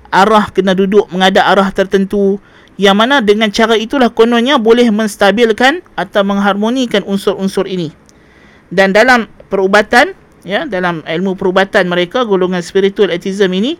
arah 0.08 0.48
kena 0.56 0.72
duduk 0.72 1.12
menghadap 1.12 1.44
arah 1.44 1.70
tertentu. 1.76 2.40
Yang 2.80 2.96
mana 2.96 3.20
dengan 3.20 3.52
cara 3.52 3.76
itulah 3.76 4.08
kononnya 4.12 4.56
boleh 4.56 4.88
menstabilkan 4.88 5.84
atau 6.00 6.24
mengharmonikan 6.24 7.04
unsur-unsur 7.04 7.68
ini. 7.68 7.92
Dan 8.72 8.96
dalam 8.96 9.28
perubatan 9.52 10.16
ya 10.48 10.64
dalam 10.64 11.04
ilmu 11.04 11.36
perubatan 11.36 11.92
mereka 11.92 12.24
golongan 12.24 12.64
spiritual 12.64 13.12
atheism 13.12 13.52
ini 13.52 13.76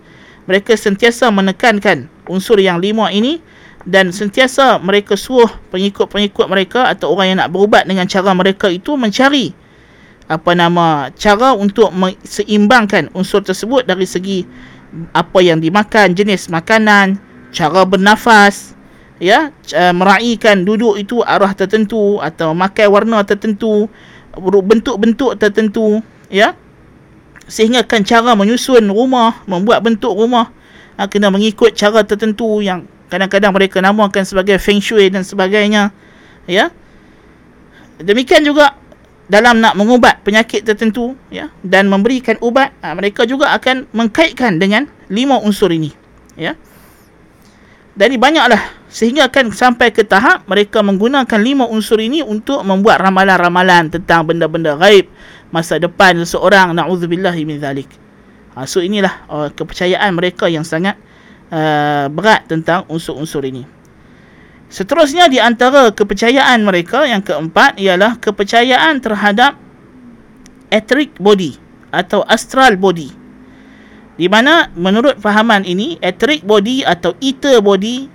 mereka 0.46 0.78
sentiasa 0.78 1.30
menekankan 1.34 2.10
unsur 2.30 2.58
yang 2.62 2.82
lima 2.82 3.10
ini 3.10 3.42
dan 3.86 4.10
sentiasa 4.10 4.82
mereka 4.82 5.14
suruh 5.14 5.50
pengikut-pengikut 5.70 6.50
mereka 6.50 6.90
atau 6.90 7.14
orang 7.14 7.34
yang 7.34 7.38
nak 7.46 7.54
berubat 7.54 7.86
dengan 7.86 8.10
cara 8.10 8.34
mereka 8.34 8.70
itu 8.70 8.98
mencari 8.98 9.54
apa 10.26 10.58
nama 10.58 11.14
cara 11.14 11.54
untuk 11.54 11.94
seimbangkan 12.26 13.14
unsur 13.14 13.46
tersebut 13.46 13.86
dari 13.86 14.10
segi 14.10 14.42
apa 15.14 15.38
yang 15.46 15.62
dimakan 15.62 16.18
jenis 16.18 16.50
makanan 16.50 17.22
cara 17.54 17.86
bernafas 17.86 18.74
ya 19.22 19.54
meraihkan 19.94 20.66
duduk 20.66 20.98
itu 20.98 21.22
arah 21.22 21.54
tertentu 21.54 22.18
atau 22.26 22.58
makan 22.58 22.88
warna 22.90 23.22
tertentu 23.22 23.86
bentuk-bentuk 24.42 25.38
tertentu 25.38 26.02
ya 26.28 26.58
sehingga 27.46 27.86
kan 27.86 28.02
cara 28.02 28.34
menyusun 28.34 28.90
rumah 28.90 29.42
membuat 29.46 29.86
bentuk 29.86 30.14
rumah. 30.14 30.50
Ha, 30.96 31.12
kena 31.12 31.28
mengikut 31.28 31.76
cara 31.76 32.08
tertentu 32.08 32.64
yang 32.64 32.88
kadang-kadang 33.12 33.52
mereka 33.52 33.84
namakan 33.84 34.24
sebagai 34.24 34.56
feng 34.58 34.80
shui 34.80 35.12
dan 35.12 35.28
sebagainya. 35.28 35.92
Ya. 36.48 36.72
Demikian 38.00 38.48
juga 38.48 38.76
dalam 39.26 39.60
nak 39.60 39.74
mengubat 39.74 40.22
penyakit 40.22 40.62
tertentu 40.62 41.18
ya 41.34 41.50
dan 41.66 41.90
memberikan 41.90 42.38
ubat 42.46 42.70
ha, 42.86 42.94
mereka 42.94 43.26
juga 43.26 43.50
akan 43.58 43.90
mengkaitkan 43.90 44.62
dengan 44.62 44.86
lima 45.10 45.42
unsur 45.42 45.74
ini 45.74 45.90
ya. 46.38 46.54
Jadi 47.96 48.16
banyaklah. 48.20 48.86
Sehingga 48.92 49.28
akan 49.28 49.52
sampai 49.52 49.92
ke 49.92 50.08
tahap 50.08 50.48
mereka 50.48 50.80
menggunakan 50.80 51.40
lima 51.40 51.68
unsur 51.68 52.00
ini 52.00 52.24
untuk 52.24 52.64
membuat 52.64 53.04
ramalan-ramalan 53.04 53.92
tentang 53.92 54.24
benda-benda 54.24 54.80
gaib 54.80 55.12
masa 55.54 55.78
depan 55.78 56.18
seseorang 56.22 56.74
naudzubillah 56.74 57.36
min 57.44 57.58
zalik. 57.62 57.90
Ha, 58.56 58.64
so 58.64 58.80
inilah 58.80 59.28
uh, 59.28 59.50
kepercayaan 59.52 60.16
mereka 60.16 60.48
yang 60.48 60.64
sangat 60.64 60.96
uh, 61.52 62.08
berat 62.08 62.48
tentang 62.48 62.88
unsur-unsur 62.88 63.44
ini. 63.44 63.68
Seterusnya 64.72 65.30
di 65.30 65.38
antara 65.38 65.92
kepercayaan 65.94 66.66
mereka 66.66 67.06
yang 67.06 67.22
keempat 67.22 67.78
ialah 67.78 68.18
kepercayaan 68.18 68.98
terhadap 69.04 69.60
etheric 70.74 71.14
body 71.22 71.56
atau 71.94 72.26
astral 72.26 72.76
body. 72.80 73.14
Di 74.16 74.32
mana 74.32 74.72
menurut 74.74 75.20
fahaman 75.20 75.68
ini 75.68 76.00
etheric 76.00 76.48
body 76.48 76.88
atau 76.88 77.14
ether 77.20 77.60
body 77.60 78.08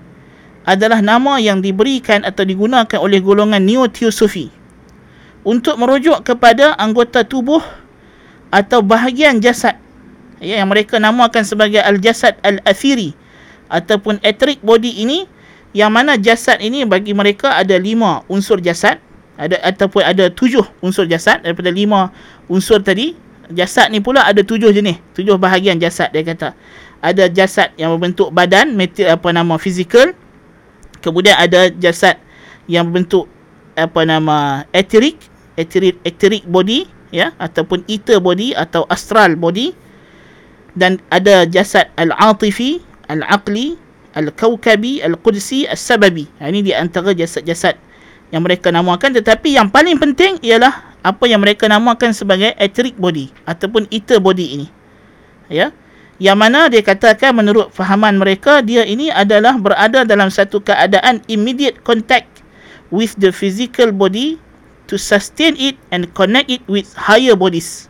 adalah 0.65 1.01
nama 1.01 1.41
yang 1.41 1.61
diberikan 1.61 2.25
atau 2.25 2.45
digunakan 2.45 3.01
oleh 3.01 3.21
golongan 3.21 3.61
Neo 3.65 3.89
Theosophy 3.89 4.60
untuk 5.47 5.81
merujuk 5.81 6.21
kepada 6.25 6.77
anggota 6.77 7.25
tubuh 7.25 7.63
atau 8.53 8.83
bahagian 8.85 9.41
jasad. 9.41 9.79
Ya, 10.41 10.61
yang 10.65 10.73
mereka 10.73 10.97
namakan 10.97 11.45
sebagai 11.45 11.85
al-jasad 11.85 12.37
al-athiri 12.41 13.13
ataupun 13.69 14.19
etheric 14.25 14.65
body 14.65 15.05
ini 15.05 15.29
yang 15.77 15.93
mana 15.93 16.17
jasad 16.17 16.59
ini 16.65 16.83
bagi 16.89 17.13
mereka 17.13 17.55
ada 17.61 17.77
lima 17.77 18.27
unsur 18.27 18.59
jasad 18.59 18.99
ada 19.41 19.57
ataupun 19.65 20.05
ada 20.05 20.29
tujuh 20.29 20.65
unsur 20.85 21.09
jasad. 21.09 21.41
Daripada 21.41 21.73
lima 21.73 22.13
unsur 22.51 22.85
tadi 22.85 23.17
jasad 23.49 23.89
ni 23.89 24.03
pula 24.03 24.27
ada 24.27 24.45
tujuh 24.45 24.69
jenis 24.69 25.01
tujuh 25.17 25.41
bahagian 25.41 25.81
jasad 25.81 26.13
dia 26.13 26.25
kata. 26.27 26.53
Ada 27.01 27.33
jasad 27.33 27.73
yang 27.81 27.97
berbentuk 27.97 28.29
badan 28.29 28.77
material 28.77 29.17
apa 29.17 29.29
nama 29.33 29.57
fizikal. 29.57 30.13
Kemudian 31.01 31.37
ada 31.41 31.73
jasad 31.73 32.21
yang 32.69 32.93
berbentuk 32.93 33.25
apa 33.73 34.05
nama 34.05 34.69
etheric 34.77 35.30
etheric 35.59 35.99
etheric 36.07 36.47
body 36.47 36.87
ya 37.11 37.35
ataupun 37.39 37.83
ether 37.91 38.23
body 38.23 38.55
atau 38.55 38.87
astral 38.87 39.35
body 39.35 39.75
dan 40.79 41.03
ada 41.11 41.47
jasad 41.47 41.91
al-atifi 41.99 42.79
al-aqli 43.11 43.79
Al-Kawkabi, 44.15 45.03
Al-Qudsi, 45.07 45.71
Al-Sababi. 45.71 46.27
Ha, 46.43 46.51
ini 46.51 46.67
di 46.67 46.73
antara 46.75 47.15
jasad-jasad 47.15 47.79
yang 48.35 48.43
mereka 48.43 48.75
namakan. 48.75 49.15
Tetapi 49.15 49.55
yang 49.55 49.71
paling 49.71 49.99
penting 49.99 50.43
ialah 50.43 50.99
apa 51.01 51.25
yang 51.31 51.41
mereka 51.41 51.71
namakan 51.71 52.11
sebagai 52.13 52.53
etheric 52.59 52.99
body 52.99 53.31
ataupun 53.47 53.87
ether 53.95 54.19
body 54.19 54.47
ini. 54.59 54.67
Ya. 55.51 55.71
Yang 56.21 56.37
mana 56.37 56.69
dia 56.69 56.85
katakan 56.85 57.33
menurut 57.33 57.73
fahaman 57.73 58.21
mereka, 58.21 58.61
dia 58.61 58.85
ini 58.85 59.09
adalah 59.09 59.57
berada 59.57 60.05
dalam 60.05 60.29
satu 60.29 60.61
keadaan 60.61 61.25
immediate 61.33 61.81
contact 61.81 62.45
with 62.93 63.17
the 63.17 63.33
physical 63.33 63.89
body 63.89 64.37
to 64.91 64.99
sustain 64.99 65.55
it 65.55 65.79
and 65.95 66.11
connect 66.11 66.51
it 66.51 66.63
with 66.67 66.91
higher 66.99 67.39
bodies. 67.39 67.87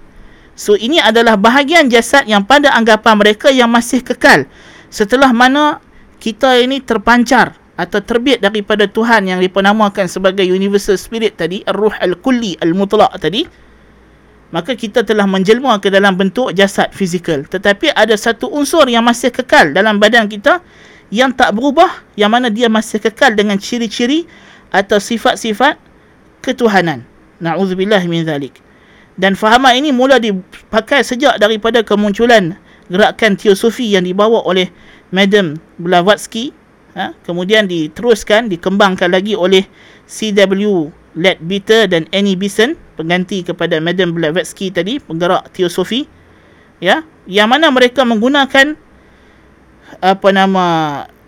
So 0.52 0.76
ini 0.76 1.00
adalah 1.00 1.40
bahagian 1.40 1.88
jasad 1.88 2.28
yang 2.28 2.44
pada 2.44 2.68
anggapan 2.76 3.16
mereka 3.16 3.48
yang 3.48 3.72
masih 3.72 4.04
kekal. 4.04 4.44
Setelah 4.92 5.32
mana 5.32 5.80
kita 6.20 6.60
ini 6.60 6.84
terpancar 6.84 7.56
atau 7.80 8.04
terbit 8.04 8.44
daripada 8.44 8.84
Tuhan 8.84 9.24
yang 9.24 9.40
dipenamakan 9.40 10.04
sebagai 10.04 10.44
universal 10.44 11.00
spirit 11.00 11.40
tadi, 11.40 11.64
ar-ruh 11.64 11.96
al-kulli 11.96 12.60
al-mutlaq 12.60 13.16
tadi, 13.16 13.48
maka 14.52 14.76
kita 14.76 15.00
telah 15.00 15.24
menjelma 15.24 15.80
ke 15.80 15.88
dalam 15.88 16.12
bentuk 16.12 16.52
jasad 16.52 16.92
fizikal. 16.92 17.40
Tetapi 17.48 17.96
ada 17.96 18.12
satu 18.20 18.52
unsur 18.52 18.84
yang 18.84 19.00
masih 19.00 19.32
kekal 19.32 19.72
dalam 19.72 19.96
badan 19.96 20.28
kita 20.28 20.60
yang 21.08 21.32
tak 21.32 21.56
berubah, 21.56 22.04
yang 22.20 22.28
mana 22.36 22.52
dia 22.52 22.68
masih 22.68 23.00
kekal 23.00 23.32
dengan 23.32 23.56
ciri-ciri 23.56 24.28
atau 24.68 25.00
sifat-sifat 25.00 25.89
ketuhanan. 26.44 27.04
Na'udzubillah 27.40 28.04
min 28.04 28.24
zalik. 28.24 28.60
Dan 29.20 29.36
fahaman 29.36 29.76
ini 29.76 29.92
mula 29.92 30.16
dipakai 30.16 31.04
sejak 31.04 31.36
daripada 31.40 31.84
kemunculan 31.84 32.56
gerakan 32.90 33.38
teosofi 33.38 33.92
yang 33.94 34.04
dibawa 34.04 34.42
oleh 34.44 34.68
Madam 35.14 35.58
Blavatsky 35.78 36.50
ha? 36.94 37.14
kemudian 37.22 37.70
diteruskan 37.70 38.50
dikembangkan 38.50 39.10
lagi 39.10 39.38
oleh 39.38 39.66
C.W. 40.10 40.90
Leadbeater 41.18 41.90
dan 41.90 42.06
Annie 42.14 42.38
Besant 42.38 42.78
pengganti 42.94 43.42
kepada 43.42 43.82
Madam 43.82 44.14
Blavatsky 44.14 44.70
tadi 44.70 45.02
penggerak 45.02 45.50
teosofi 45.54 46.06
ya 46.78 47.02
yang 47.26 47.50
mana 47.50 47.70
mereka 47.70 48.06
menggunakan 48.06 48.78
apa 49.98 50.28
nama 50.30 50.66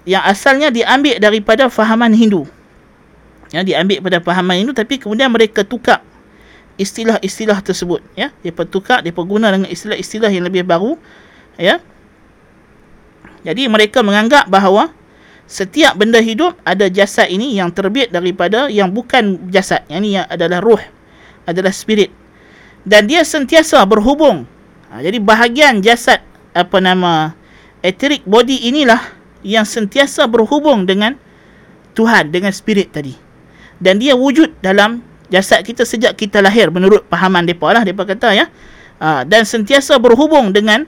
yang 0.07 0.23
asalnya 0.23 0.71
diambil 0.71 1.19
daripada 1.19 1.67
fahaman 1.67 2.15
Hindu 2.15 2.47
ya 3.53 3.61
diambil 3.63 4.01
pada 4.01 4.19
fahaman 4.25 4.65
Hindu 4.65 4.73
tapi 4.73 4.97
kemudian 4.99 5.29
mereka 5.29 5.63
tukar 5.63 6.01
istilah-istilah 6.81 7.61
tersebut 7.61 8.01
ya 8.17 8.33
dia 8.41 8.53
tukar 8.65 9.05
dia 9.05 9.13
guna 9.13 9.53
dengan 9.53 9.69
istilah-istilah 9.69 10.33
yang 10.33 10.49
lebih 10.49 10.65
baru 10.65 10.97
ya 11.61 11.79
jadi 13.43 13.67
mereka 13.67 14.01
menganggap 14.01 14.49
bahawa 14.49 14.95
setiap 15.51 15.99
benda 15.99 16.23
hidup 16.23 16.57
ada 16.63 16.87
jasad 16.87 17.29
ini 17.29 17.59
yang 17.59 17.69
terbit 17.75 18.09
daripada 18.09 18.71
yang 18.71 18.89
bukan 18.89 19.51
jasad. 19.51 19.83
Yang 19.91 20.01
ini 20.01 20.13
adalah 20.25 20.65
ruh, 20.65 20.83
adalah 21.45 21.75
spirit. 21.75 22.09
Dan 22.87 23.05
dia 23.11 23.21
sentiasa 23.27 23.83
berhubung. 23.85 24.49
Ha, 24.91 25.03
jadi 25.03 25.19
bahagian 25.21 25.83
jasad 25.83 26.23
apa 26.57 26.79
nama 26.79 27.35
etheric 27.85 28.25
body 28.25 28.71
inilah 28.71 29.01
yang 29.43 29.67
sentiasa 29.67 30.25
berhubung 30.31 30.87
dengan 30.87 31.19
Tuhan, 31.93 32.31
dengan 32.31 32.55
spirit 32.55 32.95
tadi. 32.95 33.13
Dan 33.83 33.99
dia 33.99 34.15
wujud 34.15 34.63
dalam 34.63 35.03
jasad 35.27 35.67
kita 35.67 35.83
sejak 35.83 36.15
kita 36.15 36.39
lahir 36.39 36.71
menurut 36.71 37.03
pahaman 37.11 37.43
mereka 37.43 37.75
lah. 37.75 37.83
Mereka 37.83 38.07
kata 38.07 38.31
ya. 38.31 38.47
Ha, 39.03 39.27
dan 39.27 39.43
sentiasa 39.43 39.99
berhubung 39.99 40.55
dengan 40.55 40.87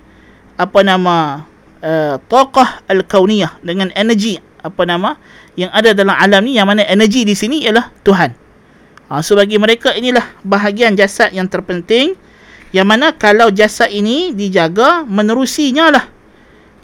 apa 0.54 0.86
nama 0.86 1.42
uh, 1.82 2.14
taqah 2.30 2.86
al-kauniyah 2.86 3.58
dengan 3.58 3.90
energi 3.98 4.38
apa 4.62 4.86
nama 4.86 5.18
yang 5.58 5.74
ada 5.74 5.90
dalam 5.90 6.14
alam 6.14 6.46
ni 6.46 6.54
yang 6.54 6.70
mana 6.70 6.86
energi 6.86 7.26
di 7.26 7.34
sini 7.34 7.66
ialah 7.66 7.90
Tuhan. 8.06 8.30
Ha, 9.10 9.18
so 9.20 9.34
bagi 9.34 9.58
mereka 9.58 9.90
inilah 9.92 10.22
bahagian 10.46 10.94
jasad 10.94 11.34
yang 11.34 11.50
terpenting 11.50 12.14
yang 12.70 12.86
mana 12.86 13.10
kalau 13.14 13.50
jasad 13.50 13.90
ini 13.90 14.30
dijaga 14.30 15.02
menerusinya 15.02 15.90
lah 15.90 16.04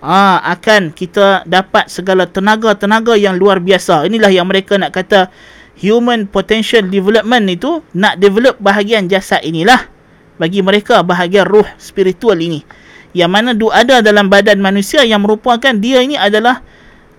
ha, 0.03 0.42
akan 0.59 0.92
kita 0.92 1.46
dapat 1.46 1.88
segala 1.88 2.27
tenaga-tenaga 2.27 3.14
yang 3.16 3.37
luar 3.37 3.61
biasa. 3.62 4.05
Inilah 4.09 4.33
yang 4.33 4.49
mereka 4.49 4.77
nak 4.77 4.92
kata 4.92 5.31
human 5.78 6.28
potential 6.28 6.85
development 6.87 7.46
itu 7.48 7.80
nak 7.96 8.18
develop 8.18 8.59
bahagian 8.59 9.06
jasad 9.06 9.40
inilah. 9.44 9.88
Bagi 10.40 10.64
mereka 10.64 11.04
bahagian 11.04 11.44
ruh 11.44 11.68
spiritual 11.76 12.40
ini. 12.40 12.64
Yang 13.12 13.30
mana 13.30 13.50
ada 13.52 14.00
dalam 14.00 14.30
badan 14.30 14.62
manusia 14.62 15.04
yang 15.04 15.20
merupakan 15.20 15.74
dia 15.76 16.00
ini 16.00 16.16
adalah 16.16 16.64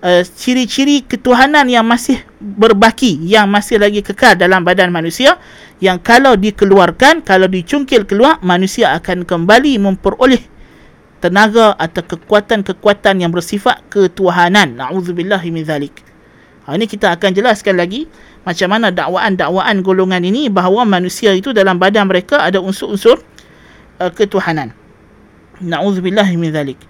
uh, 0.02 0.22
ciri-ciri 0.24 1.04
ketuhanan 1.06 1.68
yang 1.70 1.86
masih 1.86 2.18
berbaki 2.40 3.20
yang 3.22 3.46
masih 3.46 3.78
lagi 3.78 4.02
kekal 4.02 4.34
dalam 4.34 4.66
badan 4.66 4.90
manusia. 4.90 5.38
Yang 5.78 5.98
kalau 6.02 6.34
dikeluarkan 6.34 7.22
kalau 7.22 7.46
dicungkil 7.46 8.06
keluar 8.06 8.42
manusia 8.42 8.94
akan 8.98 9.22
kembali 9.22 9.78
memperoleh 9.78 10.42
tenaga 11.22 11.78
atau 11.78 12.02
kekuatan-kekuatan 12.02 13.22
yang 13.22 13.30
bersifat 13.30 13.86
ketuhanan. 13.86 14.74
Naudzubillah 14.74 15.42
min 15.46 15.62
zalik 15.62 16.11
ha, 16.66 16.74
ini 16.74 16.86
kita 16.86 17.14
akan 17.14 17.30
jelaskan 17.32 17.78
lagi 17.78 18.06
macam 18.42 18.68
mana 18.70 18.90
dakwaan-dakwaan 18.90 19.82
golongan 19.86 20.22
ini 20.22 20.50
bahawa 20.50 20.82
manusia 20.82 21.30
itu 21.34 21.54
dalam 21.54 21.78
badan 21.78 22.10
mereka 22.10 22.42
ada 22.42 22.58
unsur-unsur 22.58 23.22
uh, 24.02 24.10
ketuhanan 24.10 24.74
Na'udzubillah 25.62 26.26
min 26.34 26.50
zalik. 26.50 26.80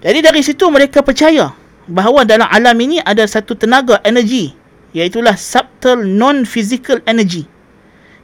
Jadi 0.00 0.18
dari 0.22 0.40
situ 0.40 0.64
mereka 0.70 1.02
percaya 1.02 1.50
bahawa 1.90 2.22
dalam 2.22 2.46
alam 2.46 2.78
ini 2.78 3.02
ada 3.02 3.26
satu 3.26 3.58
tenaga 3.58 3.98
energi 4.06 4.54
iaitulah 4.96 5.36
subtle 5.36 6.06
non 6.06 6.48
physical 6.48 7.02
energy 7.04 7.44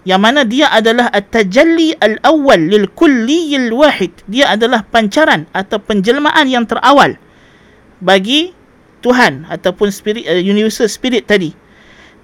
yang 0.07 0.23
mana 0.23 0.47
dia 0.47 0.71
adalah 0.71 1.11
at-tajalli 1.11 1.99
al-awwal 1.99 2.57
lil 2.57 2.87
kulliyil 2.95 3.75
wahid 3.75 4.15
dia 4.31 4.55
adalah 4.55 4.87
pancaran 4.89 5.51
atau 5.51 5.83
penjelmaan 5.83 6.47
yang 6.49 6.65
terawal 6.65 7.19
bagi 7.99 8.56
Tuhan 9.01 9.49
ataupun 9.49 9.89
spirit 9.93 10.25
uh, 10.29 10.41
universal 10.41 10.89
spirit 10.89 11.25
tadi 11.29 11.53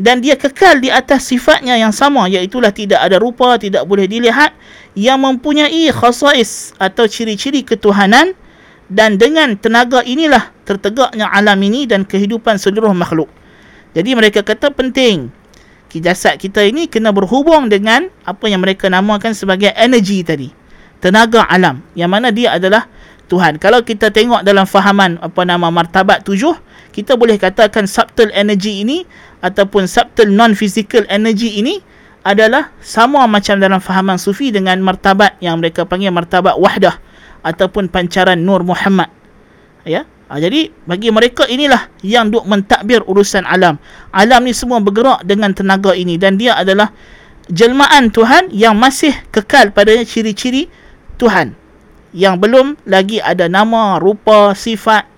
dan 0.01 0.25
dia 0.25 0.35
kekal 0.41 0.81
di 0.81 0.89
atas 0.89 1.29
sifatnya 1.29 1.77
yang 1.77 1.93
sama 1.93 2.27
iaitu 2.27 2.59
tidak 2.73 3.01
ada 3.01 3.21
rupa 3.21 3.61
tidak 3.61 3.85
boleh 3.85 4.09
dilihat 4.09 4.57
yang 4.97 5.21
mempunyai 5.21 5.93
khasais 5.93 6.73
atau 6.81 7.05
ciri-ciri 7.05 7.61
ketuhanan 7.61 8.33
dan 8.89 9.21
dengan 9.21 9.57
tenaga 9.57 10.01
inilah 10.03 10.53
tertegaknya 10.65 11.29
alam 11.29 11.61
ini 11.61 11.85
dan 11.85 12.09
kehidupan 12.09 12.57
seluruh 12.57 12.97
makhluk 12.97 13.29
jadi 13.93 14.17
mereka 14.17 14.41
kata 14.41 14.73
penting 14.73 15.43
jasad 16.01 16.41
kita 16.41 16.65
ini 16.65 16.89
kena 16.89 17.13
berhubung 17.13 17.69
dengan 17.69 18.09
apa 18.25 18.49
yang 18.49 18.65
mereka 18.65 18.89
namakan 18.89 19.37
sebagai 19.37 19.75
energi 19.77 20.25
tadi. 20.25 20.49
Tenaga 21.03 21.45
alam. 21.51 21.83
Yang 21.93 22.11
mana 22.15 22.29
dia 22.31 22.57
adalah 22.57 22.89
Tuhan. 23.31 23.59
Kalau 23.59 23.83
kita 23.83 24.11
tengok 24.11 24.43
dalam 24.47 24.65
fahaman 24.65 25.19
apa 25.23 25.43
nama 25.47 25.69
martabat 25.69 26.27
tujuh, 26.27 26.55
kita 26.91 27.17
boleh 27.17 27.39
katakan 27.39 27.89
subtle 27.89 28.31
energy 28.35 28.83
ini 28.83 29.05
ataupun 29.41 29.89
subtle 29.89 30.29
non-physical 30.29 31.07
energy 31.09 31.59
ini 31.61 31.81
adalah 32.23 32.71
sama 32.79 33.27
macam 33.27 33.59
dalam 33.59 33.83
fahaman 33.83 34.15
sufi 34.15 34.55
dengan 34.55 34.79
martabat 34.79 35.39
yang 35.43 35.59
mereka 35.59 35.83
panggil 35.83 36.15
martabat 36.15 36.55
wahdah 36.55 36.95
ataupun 37.43 37.91
pancaran 37.91 38.39
nur 38.39 38.63
Muhammad. 38.63 39.11
Ya, 39.83 40.07
Ha, 40.33 40.41
jadi 40.41 40.73
bagi 40.89 41.13
mereka 41.13 41.45
inilah 41.45 41.93
yang 42.01 42.33
duk 42.33 42.49
mentadbir 42.49 43.05
urusan 43.05 43.45
alam. 43.45 43.77
Alam 44.17 44.49
ni 44.49 44.57
semua 44.57 44.81
bergerak 44.81 45.21
dengan 45.29 45.53
tenaga 45.53 45.93
ini 45.93 46.17
dan 46.17 46.41
dia 46.41 46.57
adalah 46.57 46.89
jelmaan 47.53 48.09
Tuhan 48.09 48.49
yang 48.49 48.73
masih 48.73 49.13
kekal 49.29 49.77
pada 49.77 49.93
ciri-ciri 50.09 50.73
Tuhan. 51.21 51.53
Yang 52.13 52.35
belum 52.45 52.67
lagi 52.85 53.19
ada 53.19 53.49
nama, 53.49 53.97
rupa, 53.97 54.53
sifat. 54.53 55.09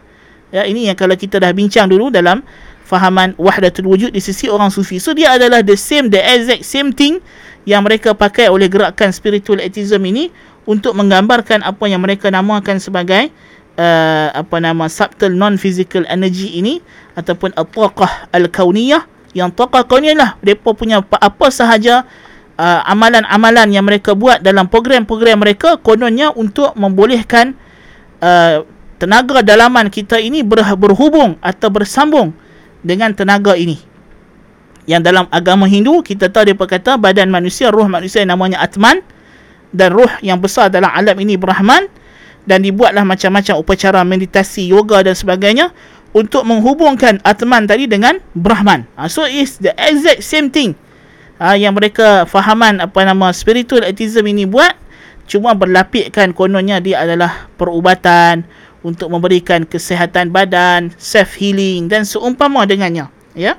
Ya, 0.55 0.63
ini 0.67 0.87
yang 0.87 0.95
kalau 0.95 1.19
kita 1.19 1.43
dah 1.43 1.51
bincang 1.51 1.91
dulu 1.91 2.15
dalam 2.15 2.47
fahaman 2.87 3.35
wahdatul 3.35 3.91
wujud 3.91 4.15
di 4.15 4.23
sisi 4.23 4.47
orang 4.47 4.71
sufi. 4.71 5.03
So 5.03 5.11
dia 5.11 5.35
adalah 5.35 5.65
the 5.67 5.75
same, 5.75 6.13
the 6.13 6.23
exact 6.23 6.63
same 6.63 6.95
thing 6.95 7.19
yang 7.67 7.83
mereka 7.83 8.13
pakai 8.13 8.53
oleh 8.53 8.69
gerakan 8.69 9.11
spiritual 9.11 9.59
atheism 9.59 10.05
ini 10.05 10.31
untuk 10.69 10.95
menggambarkan 10.95 11.65
apa 11.65 11.85
yang 11.89 12.05
mereka 12.05 12.29
namakan 12.29 12.77
sebagai 12.79 13.33
uh, 13.81 14.29
apa 14.37 14.57
nama 14.61 14.87
subtle 14.87 15.33
non 15.33 15.57
physical 15.57 16.05
energy 16.07 16.61
ini 16.61 16.81
ataupun 17.17 17.57
at-taqah 17.57 18.31
al-kauniyah 18.33 19.05
yang 19.35 19.51
taqah 19.51 19.85
kauniyah 19.85 20.17
lah 20.17 20.31
depa 20.41 20.73
punya 20.77 21.03
apa 21.03 21.47
sahaja 21.51 22.07
uh, 22.59 22.81
amalan-amalan 22.87 23.69
yang 23.71 23.85
mereka 23.87 24.15
buat 24.15 24.41
dalam 24.41 24.71
program-program 24.71 25.43
mereka 25.43 25.77
kononnya 25.81 26.31
untuk 26.35 26.75
membolehkan 26.79 27.55
uh, 28.23 28.63
tenaga 28.99 29.43
dalaman 29.43 29.91
kita 29.91 30.19
ini 30.23 30.47
ber, 30.47 30.63
berhubung 30.79 31.37
atau 31.43 31.69
bersambung 31.71 32.33
dengan 32.85 33.13
tenaga 33.13 33.59
ini 33.59 33.81
yang 34.85 35.01
dalam 35.01 35.25
agama 35.33 35.65
Hindu 35.65 36.05
kita 36.05 36.29
tahu 36.29 36.53
dia 36.53 36.57
kata 36.57 37.01
badan 37.01 37.33
manusia 37.33 37.73
roh 37.73 37.89
manusia 37.89 38.21
yang 38.21 38.37
namanya 38.37 38.61
atman 38.61 39.01
dan 39.75 39.91
roh 39.91 40.11
yang 40.21 40.39
besar 40.39 40.71
dalam 40.71 40.93
alam 40.93 41.17
ini 41.19 41.35
Brahman 41.35 41.89
dan 42.45 42.61
dibuatlah 42.61 43.03
macam-macam 43.09 43.57
upacara 43.57 44.05
meditasi, 44.05 44.69
yoga 44.69 45.01
dan 45.01 45.17
sebagainya 45.17 45.73
untuk 46.15 46.47
menghubungkan 46.47 47.19
Atman 47.25 47.67
tadi 47.67 47.91
dengan 47.91 48.21
Brahman. 48.37 48.87
Ha, 48.95 49.11
so 49.11 49.27
is 49.27 49.59
the 49.59 49.73
exact 49.81 50.23
same 50.23 50.53
thing 50.53 50.77
ha, 51.39 51.59
yang 51.59 51.75
mereka 51.75 52.27
fahaman 52.29 52.83
apa 52.83 53.01
nama 53.03 53.31
spiritual 53.35 53.83
atheism 53.83 54.27
ini 54.27 54.47
buat 54.47 54.75
cuma 55.25 55.57
berlapikkan 55.57 56.37
kononnya 56.37 56.79
dia 56.79 57.03
adalah 57.03 57.49
perubatan 57.57 58.45
untuk 58.85 59.09
memberikan 59.09 59.65
kesihatan 59.65 60.29
badan, 60.29 60.93
self 61.01 61.41
healing 61.41 61.89
dan 61.89 62.05
seumpama 62.05 62.69
dengannya, 62.69 63.09
ya. 63.33 63.57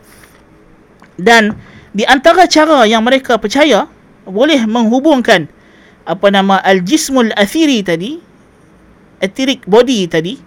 Dan 1.17 1.57
di 1.95 2.05
antara 2.05 2.45
cara 2.45 2.85
yang 2.85 3.01
mereka 3.01 3.41
percaya 3.41 3.89
boleh 4.29 4.61
menghubungkan 4.69 5.49
apa 6.05 6.27
nama 6.29 6.61
al-jismul 6.61 7.33
athiri 7.33 7.81
tadi 7.81 8.21
etheric 9.17 9.65
body 9.65 10.05
tadi 10.05 10.37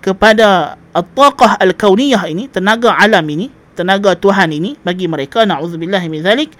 kepada 0.00 0.80
at-taqah 0.96 1.60
al-kauniyah 1.60 2.24
ini 2.32 2.48
tenaga 2.48 2.96
alam 2.96 3.24
ini 3.28 3.52
tenaga 3.76 4.16
Tuhan 4.16 4.48
ini 4.56 4.80
bagi 4.80 5.04
mereka 5.04 5.44
naudzubillah 5.44 6.00
min 6.08 6.24
zalik 6.24 6.56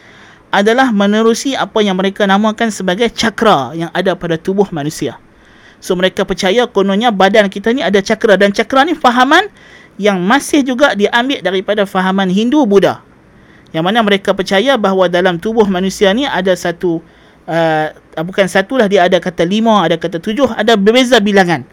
adalah 0.53 0.93
menerusi 0.93 1.57
apa 1.57 1.81
yang 1.81 1.97
mereka 1.97 2.29
namakan 2.29 2.69
sebagai 2.69 3.09
cakra 3.11 3.73
yang 3.73 3.89
ada 3.97 4.13
pada 4.13 4.37
tubuh 4.37 4.69
manusia. 4.71 5.17
So 5.81 5.97
mereka 5.97 6.29
percaya 6.29 6.69
kononnya 6.69 7.09
badan 7.09 7.49
kita 7.49 7.73
ni 7.73 7.81
ada 7.81 8.05
cakra 8.05 8.37
dan 8.37 8.53
cakra 8.53 8.85
ni 8.85 8.93
fahaman 8.93 9.49
yang 9.97 10.21
masih 10.21 10.61
juga 10.61 10.93
diambil 10.93 11.41
daripada 11.41 11.89
fahaman 11.89 12.29
Hindu 12.29 12.69
Buddha. 12.69 13.01
Yang 13.73 13.85
mana 13.85 13.99
mereka 14.05 14.33
percaya 14.37 14.77
bahawa 14.77 15.09
dalam 15.11 15.41
tubuh 15.41 15.67
manusia 15.67 16.13
ni 16.15 16.25
ada 16.25 16.55
satu 16.55 17.03
uh, 17.47 17.87
bukan 18.23 18.47
satu 18.47 18.77
lah 18.77 18.89
dia 18.91 19.07
ada 19.07 19.19
kata 19.23 19.47
lima 19.47 19.87
ada 19.87 19.97
kata 19.97 20.19
tujuh 20.21 20.53
ada 20.53 20.75
berbeza 20.75 21.23
bilangan 21.23 21.65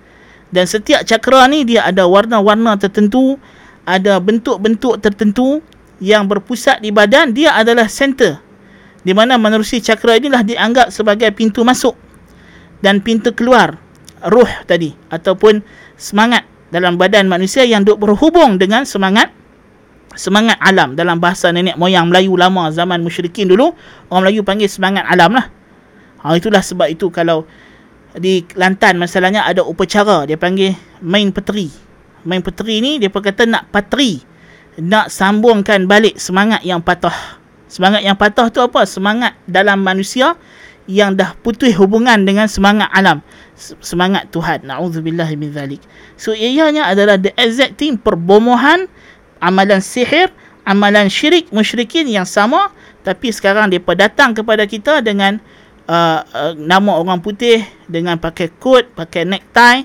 dan 0.53 0.69
setiap 0.69 1.01
cakra 1.03 1.49
ni 1.49 1.65
dia 1.65 1.81
ada 1.83 2.05
warna-warna 2.05 2.77
tertentu 2.77 3.41
ada 3.83 4.19
bentuk-bentuk 4.19 4.99
tertentu 5.03 5.59
yang 6.03 6.27
berpusat 6.27 6.83
di 6.83 6.91
badan 6.91 7.31
dia 7.31 7.55
adalah 7.55 7.87
center. 7.87 8.39
Di 9.03 9.11
mana 9.11 9.35
menerusi 9.35 9.83
cakra 9.83 10.15
inilah 10.15 10.47
dianggap 10.47 10.87
sebagai 10.87 11.27
pintu 11.35 11.67
masuk 11.67 11.95
dan 12.79 13.03
pintu 13.03 13.35
keluar 13.35 13.75
ruh 14.23 14.47
tadi 14.63 14.95
ataupun 15.11 15.59
semangat 15.99 16.47
dalam 16.71 16.95
badan 16.95 17.27
manusia 17.27 17.67
yang 17.67 17.83
duk 17.83 17.99
berhubung 17.99 18.55
dengan 18.55 18.87
semangat 18.87 19.31
semangat 20.15 20.55
alam. 20.63 20.95
Dalam 20.95 21.19
bahasa 21.19 21.51
nenek 21.51 21.75
moyang 21.75 22.07
Melayu 22.07 22.39
lama 22.39 22.71
zaman 22.71 23.03
musyrikin 23.03 23.51
dulu 23.51 23.75
orang 24.07 24.31
Melayu 24.31 24.41
panggil 24.47 24.71
semangat 24.71 25.03
alam 25.03 25.35
lah. 25.35 25.51
Ha, 26.23 26.39
itulah 26.39 26.63
sebab 26.63 26.87
itu 26.87 27.11
kalau 27.11 27.43
di 28.15 28.45
Kelantan 28.47 29.01
masalahnya 29.01 29.43
ada 29.43 29.65
upacara 29.65 30.23
dia 30.23 30.39
panggil 30.39 30.77
main 31.03 31.33
peteri. 31.35 31.67
Main 32.23 32.43
peteri 32.43 32.79
ni 32.79 32.99
dia 32.99 33.11
kata 33.11 33.47
nak 33.47 33.69
patri. 33.69 34.23
Nak 34.79 35.13
sambungkan 35.13 35.85
balik 35.85 36.17
semangat 36.17 36.65
yang 36.65 36.81
patah. 36.81 37.39
Semangat 37.69 38.01
yang 38.01 38.17
patah 38.17 38.49
tu 38.49 38.61
apa? 38.61 38.85
Semangat 38.89 39.37
dalam 39.45 39.81
manusia 39.81 40.33
yang 40.89 41.15
dah 41.15 41.31
putus 41.39 41.71
hubungan 41.79 42.27
dengan 42.27 42.49
semangat 42.49 42.89
alam. 42.91 43.23
Semangat 43.79 44.33
Tuhan. 44.33 44.67
Na'udzubillah 44.67 45.29
min 45.37 45.53
zalik. 45.53 45.79
So 46.19 46.33
ianya 46.33 46.89
adalah 46.89 47.21
the 47.21 47.31
exact 47.37 47.79
thing 47.79 47.95
perbomohan 47.95 48.89
amalan 49.39 49.83
sihir, 49.83 50.31
amalan 50.63 51.07
syirik 51.11 51.51
musyrikin 51.51 52.07
yang 52.09 52.27
sama 52.27 52.71
tapi 53.03 53.29
sekarang 53.35 53.67
dia 53.67 53.83
datang 53.83 54.31
kepada 54.31 54.63
kita 54.63 55.03
dengan 55.03 55.37
uh, 55.91 56.23
uh, 56.23 56.53
nama 56.55 56.95
orang 56.95 57.19
putih 57.19 57.63
dengan 57.91 58.15
pakai 58.15 58.47
coat, 58.57 58.87
pakai 58.95 59.27
necktie 59.27 59.83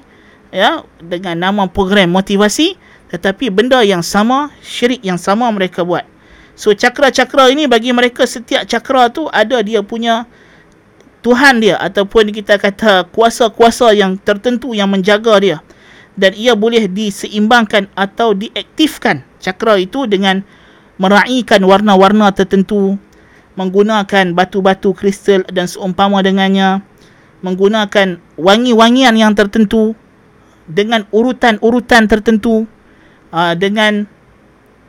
ya 0.52 0.84
dengan 1.02 1.36
nama 1.38 1.66
program 1.68 2.12
motivasi 2.12 2.78
tetapi 3.08 3.48
benda 3.48 3.80
yang 3.80 4.04
sama, 4.04 4.52
syirik 4.60 5.00
yang 5.00 5.16
sama 5.16 5.48
mereka 5.48 5.80
buat. 5.80 6.04
So 6.52 6.76
cakra-cakra 6.76 7.48
ini 7.48 7.64
bagi 7.64 7.94
mereka 7.94 8.28
setiap 8.28 8.68
cakra 8.68 9.08
tu 9.08 9.30
ada 9.32 9.62
dia 9.64 9.80
punya 9.80 10.28
Tuhan 11.22 11.62
dia 11.62 11.78
ataupun 11.78 12.30
kita 12.30 12.58
kata 12.58 13.08
kuasa-kuasa 13.10 13.94
yang 13.94 14.18
tertentu 14.18 14.74
yang 14.74 14.90
menjaga 14.90 15.34
dia 15.38 15.56
dan 16.18 16.34
ia 16.34 16.58
boleh 16.58 16.90
diseimbangkan 16.90 17.86
atau 17.94 18.34
diaktifkan 18.34 19.22
cakra 19.38 19.78
itu 19.78 20.06
dengan 20.10 20.42
meraihkan 20.98 21.62
warna-warna 21.62 22.34
tertentu 22.34 22.98
menggunakan 23.54 24.34
batu-batu 24.34 24.94
kristal 24.94 25.46
dan 25.50 25.70
seumpama 25.70 26.22
dengannya 26.22 26.82
menggunakan 27.42 28.18
wangi-wangian 28.34 29.14
yang 29.14 29.34
tertentu 29.34 29.94
dengan 30.68 31.08
urutan-urutan 31.10 32.06
tertentu 32.06 32.68
uh, 33.32 33.56
dengan 33.56 34.04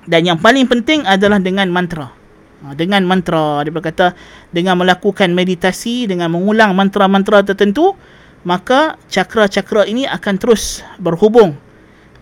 dan 0.05 0.21
yang 0.27 0.39
paling 0.39 0.67
penting 0.67 1.07
adalah 1.07 1.39
dengan 1.39 1.71
mantra 1.71 2.11
uh, 2.67 2.75
dengan 2.75 3.07
mantra 3.07 3.63
dia 3.63 3.71
berkata 3.71 4.11
dengan 4.51 4.75
melakukan 4.77 5.31
meditasi 5.31 6.05
dengan 6.05 6.35
mengulang 6.35 6.75
mantra-mantra 6.75 7.41
tertentu 7.41 7.95
maka 8.43 8.95
cakra-cakra 9.11 9.87
ini 9.87 10.07
akan 10.07 10.35
terus 10.39 10.83
berhubung 10.99 11.59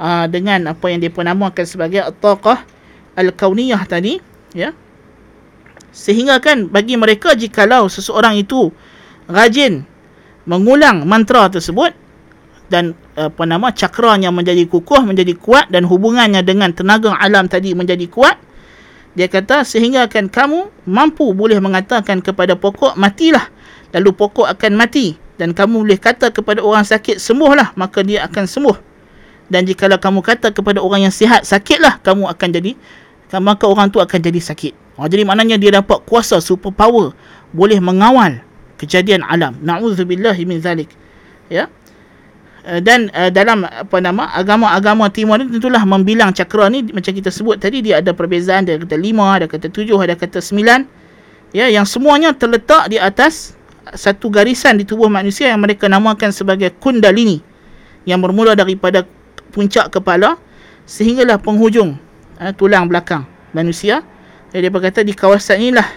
uh, 0.01 0.25
dengan 0.29 0.73
apa 0.73 0.85
yang 0.89 1.01
dia 1.01 1.13
namakan 1.13 1.65
sebagai 1.65 2.01
at-taqah 2.01 2.65
al-kauniyah 3.17 3.81
tadi 3.85 4.21
ya? 4.53 4.73
Sehingga 5.93 6.37
kan 6.37 6.69
bagi 6.69 6.93
mereka 6.93 7.33
jikalau 7.33 7.89
seseorang 7.89 8.37
itu 8.37 8.69
rajin 9.25 9.81
mengulang 10.45 11.03
mantra 11.09 11.49
tersebut 11.49 11.91
dan 12.69 12.93
apa 13.17 13.43
nama 13.49 13.73
cakranya 13.73 14.29
menjadi 14.29 14.69
kukuh 14.69 15.01
menjadi 15.01 15.33
kuat 15.33 15.73
dan 15.73 15.89
hubungannya 15.89 16.45
dengan 16.45 16.69
tenaga 16.69 17.17
alam 17.17 17.49
tadi 17.49 17.73
menjadi 17.73 18.05
kuat 18.05 18.37
dia 19.17 19.25
kata 19.25 19.65
sehingga 19.65 20.05
akan 20.05 20.29
kamu 20.29 20.59
mampu 20.85 21.33
boleh 21.33 21.57
mengatakan 21.57 22.21
kepada 22.21 22.53
pokok 22.53 22.93
matilah 22.93 23.49
lalu 23.89 24.13
pokok 24.13 24.45
akan 24.45 24.77
mati 24.77 25.17
dan 25.41 25.57
kamu 25.57 25.81
boleh 25.81 25.97
kata 25.97 26.29
kepada 26.29 26.61
orang 26.61 26.85
sakit 26.85 27.17
sembuhlah 27.17 27.73
maka 27.73 28.05
dia 28.05 28.21
akan 28.29 28.45
sembuh 28.45 28.77
dan 29.49 29.65
jika 29.65 29.89
kamu 29.97 30.21
kata 30.21 30.53
kepada 30.53 30.77
orang 30.85 31.09
yang 31.09 31.15
sihat 31.15 31.41
sakitlah 31.41 31.97
kamu 32.05 32.29
akan 32.29 32.49
jadi 32.53 32.77
maka 33.35 33.67
orang 33.67 33.91
tu 33.91 33.99
akan 33.99 34.19
jadi 34.23 34.39
sakit. 34.39 34.73
Ha, 34.95 35.11
jadi 35.11 35.27
maknanya 35.27 35.59
dia 35.59 35.75
dapat 35.75 35.99
kuasa 36.07 36.39
super 36.39 36.71
power 36.71 37.11
boleh 37.51 37.83
mengawal 37.83 38.39
kejadian 38.79 39.27
alam. 39.27 39.59
Nauzubillah 39.59 40.39
min 40.47 40.63
zalik. 40.63 40.87
Ya. 41.51 41.67
Uh, 42.67 42.83
dan 42.83 43.07
uh, 43.15 43.31
dalam 43.31 43.63
apa 43.63 44.03
nama 44.03 44.27
agama-agama 44.35 45.07
timur 45.07 45.39
ni 45.39 45.47
tentulah 45.47 45.87
membilang 45.87 46.35
cakra 46.35 46.67
ni 46.67 46.83
macam 46.91 47.15
kita 47.15 47.31
sebut 47.31 47.55
tadi 47.55 47.79
dia 47.79 48.03
ada 48.03 48.11
perbezaan 48.11 48.67
dia 48.67 48.75
kata 48.75 48.99
lima, 48.99 49.39
ada 49.39 49.47
kata 49.47 49.71
tujuh, 49.71 49.95
ada 50.03 50.19
kata 50.19 50.43
sembilan. 50.43 50.83
Ya, 51.55 51.71
yang 51.71 51.87
semuanya 51.87 52.35
terletak 52.35 52.91
di 52.91 52.99
atas 52.99 53.55
satu 53.95 54.27
garisan 54.27 54.75
di 54.75 54.83
tubuh 54.83 55.07
manusia 55.07 55.47
yang 55.47 55.63
mereka 55.63 55.87
namakan 55.87 56.35
sebagai 56.35 56.75
kundalini 56.75 57.39
yang 58.03 58.19
bermula 58.19 58.51
daripada 58.51 59.07
puncak 59.55 59.87
kepala 59.95 60.35
sehinggalah 60.83 61.39
penghujung 61.39 61.95
uh, 62.43 62.51
tulang 62.51 62.91
belakang 62.91 63.23
manusia. 63.55 64.03
Jadi 64.51 64.67
dia 64.67 64.71
berkata 64.71 64.99
di 65.07 65.15
kawasan 65.15 65.71
inilah 65.71 65.87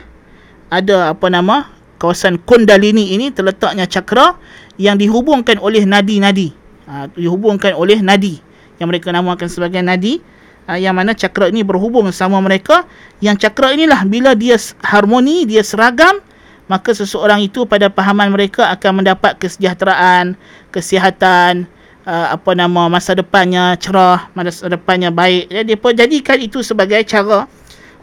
ada 0.70 1.18
apa 1.18 1.26
nama 1.26 1.66
kawasan 1.98 2.38
Kundalini 2.46 3.10
ini 3.18 3.34
terletaknya 3.34 3.90
cakra 3.90 4.38
yang 4.78 4.96
dihubungkan 4.96 5.58
oleh 5.58 5.82
nadi-nadi. 5.82 6.59
Ha, 6.90 7.06
dihubungkan 7.14 7.70
oleh 7.78 8.02
nadi 8.02 8.42
yang 8.82 8.90
mereka 8.90 9.14
namakan 9.14 9.46
sebagai 9.46 9.78
nadi. 9.78 10.18
Ha, 10.66 10.74
yang 10.74 10.98
mana 10.98 11.14
cakra 11.14 11.46
ini 11.46 11.62
berhubung 11.62 12.10
sama 12.10 12.42
mereka. 12.42 12.82
Yang 13.22 13.46
cakra 13.46 13.70
inilah 13.78 14.02
bila 14.02 14.34
dia 14.34 14.58
harmoni, 14.82 15.46
dia 15.46 15.62
seragam, 15.62 16.18
maka 16.66 16.90
seseorang 16.90 17.46
itu 17.46 17.62
pada 17.62 17.86
pahaman 17.86 18.34
mereka 18.34 18.66
akan 18.74 19.06
mendapat 19.06 19.38
kesejahteraan, 19.38 20.34
kesihatan, 20.74 21.70
uh, 22.06 22.34
apa 22.34 22.50
nama 22.58 22.90
masa 22.90 23.14
depannya 23.14 23.78
cerah, 23.78 24.26
masa 24.34 24.66
depannya 24.66 25.14
baik. 25.14 25.46
Jadi 25.50 25.78
dia 25.78 25.90
jadikan 26.06 26.38
itu 26.42 26.58
sebagai 26.66 26.98
cara 27.06 27.46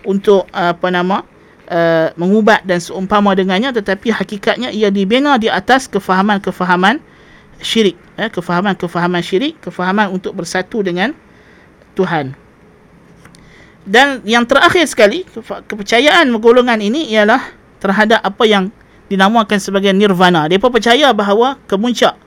untuk 0.07 0.47
uh, 0.55 0.71
apa 0.71 0.87
nama 0.87 1.27
uh, 1.67 2.07
mengubat 2.15 2.63
dan 2.63 2.79
seumpama 2.79 3.35
dengannya 3.35 3.75
tetapi 3.75 4.11
hakikatnya 4.11 4.71
ia 4.71 4.87
dibina 4.87 5.35
di 5.35 5.51
atas 5.51 5.87
kefahaman-kefahaman 5.91 7.03
syirik 7.61 7.97
eh, 8.17 8.29
kefahaman-kefahaman 8.29 9.21
syirik 9.21 9.57
kefahaman 9.61 10.13
untuk 10.13 10.37
bersatu 10.37 10.81
dengan 10.85 11.13
Tuhan. 11.97 12.37
Dan 13.87 14.19
yang 14.27 14.43
terakhir 14.43 14.83
sekali 14.83 15.23
kepercayaan 15.41 16.27
golongan 16.43 16.83
ini 16.83 17.07
ialah 17.07 17.39
terhadap 17.79 18.19
apa 18.19 18.43
yang 18.43 18.67
dinamakan 19.07 19.57
sebagai 19.63 19.95
nirvana. 19.95 20.45
Mereka 20.51 20.67
percaya 20.67 21.15
bahawa 21.15 21.55
kemuncak 21.71 22.19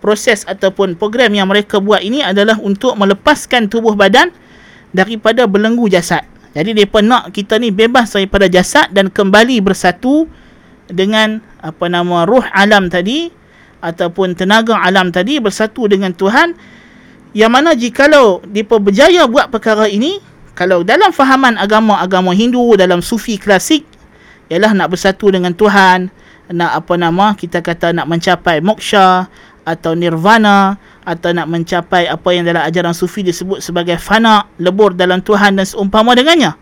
proses 0.00 0.42
ataupun 0.48 0.96
program 0.96 1.30
yang 1.36 1.46
mereka 1.46 1.78
buat 1.78 2.00
ini 2.00 2.24
adalah 2.24 2.58
untuk 2.58 2.96
melepaskan 2.96 3.68
tubuh 3.68 3.94
badan 3.94 4.32
daripada 4.90 5.44
belenggu 5.44 5.92
jasad. 5.92 6.24
Jadi 6.52 6.72
mereka 6.76 7.00
nak 7.00 7.32
kita 7.32 7.56
ni 7.60 7.72
bebas 7.72 8.12
daripada 8.12 8.48
jasad 8.48 8.88
dan 8.92 9.08
kembali 9.08 9.60
bersatu 9.60 10.28
dengan 10.88 11.40
apa 11.60 11.88
nama 11.88 12.28
ruh 12.28 12.44
alam 12.52 12.92
tadi 12.92 13.32
ataupun 13.82 14.38
tenaga 14.38 14.78
alam 14.78 15.10
tadi 15.10 15.42
bersatu 15.42 15.90
dengan 15.90 16.14
Tuhan. 16.14 16.54
Yang 17.32 17.50
mana 17.50 17.70
jikalau 17.74 18.44
mereka 18.44 18.78
berjaya 18.78 19.26
buat 19.26 19.50
perkara 19.50 19.88
ini, 19.88 20.20
kalau 20.52 20.84
dalam 20.84 21.10
fahaman 21.10 21.56
agama-agama 21.56 22.36
Hindu, 22.36 22.76
dalam 22.76 23.00
sufi 23.00 23.40
klasik, 23.40 23.88
ialah 24.52 24.76
nak 24.76 24.92
bersatu 24.92 25.32
dengan 25.32 25.56
Tuhan, 25.56 26.12
nak 26.52 26.70
apa 26.84 26.94
nama, 27.00 27.32
kita 27.32 27.64
kata 27.64 27.96
nak 27.96 28.04
mencapai 28.04 28.60
moksha 28.60 29.32
atau 29.64 29.96
nirvana, 29.96 30.76
atau 31.02 31.32
nak 31.32 31.48
mencapai 31.48 32.06
apa 32.06 32.28
yang 32.36 32.44
dalam 32.44 32.62
ajaran 32.62 32.92
sufi 32.92 33.24
disebut 33.24 33.64
sebagai 33.64 33.96
fana, 33.96 34.46
lebur 34.60 34.92
dalam 34.92 35.24
Tuhan 35.24 35.56
dan 35.56 35.64
seumpama 35.64 36.12
dengannya. 36.12 36.52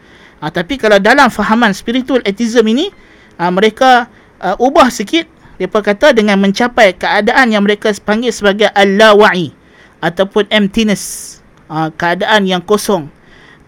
Ha, 0.41 0.49
tapi 0.49 0.81
kalau 0.81 0.97
dalam 0.97 1.29
fahaman 1.29 1.75
spiritual 1.75 2.23
atheism 2.25 2.65
ini, 2.71 2.89
ha, 3.37 3.51
mereka 3.51 4.09
uh, 4.41 4.57
ubah 4.57 4.89
sikit, 4.89 5.27
mereka 5.61 5.85
kata 5.85 6.17
dengan 6.17 6.41
mencapai 6.41 6.97
keadaan 6.97 7.53
yang 7.53 7.61
mereka 7.61 7.93
panggil 8.01 8.33
sebagai 8.33 8.73
al-lawa'i 8.73 9.53
ataupun 10.01 10.49
emptiness, 10.49 11.37
ha, 11.69 11.93
keadaan 11.93 12.49
yang 12.49 12.65
kosong, 12.65 13.13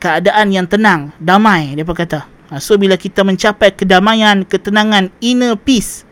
keadaan 0.01 0.57
yang 0.57 0.65
tenang, 0.65 1.13
damai, 1.21 1.77
mereka 1.77 1.93
kata. 1.93 2.21
Ha, 2.49 2.65
so 2.65 2.81
bila 2.81 2.97
kita 2.97 3.21
mencapai 3.21 3.77
kedamaian, 3.77 4.41
ketenangan, 4.49 5.13
inner 5.21 5.53
peace, 5.53 6.09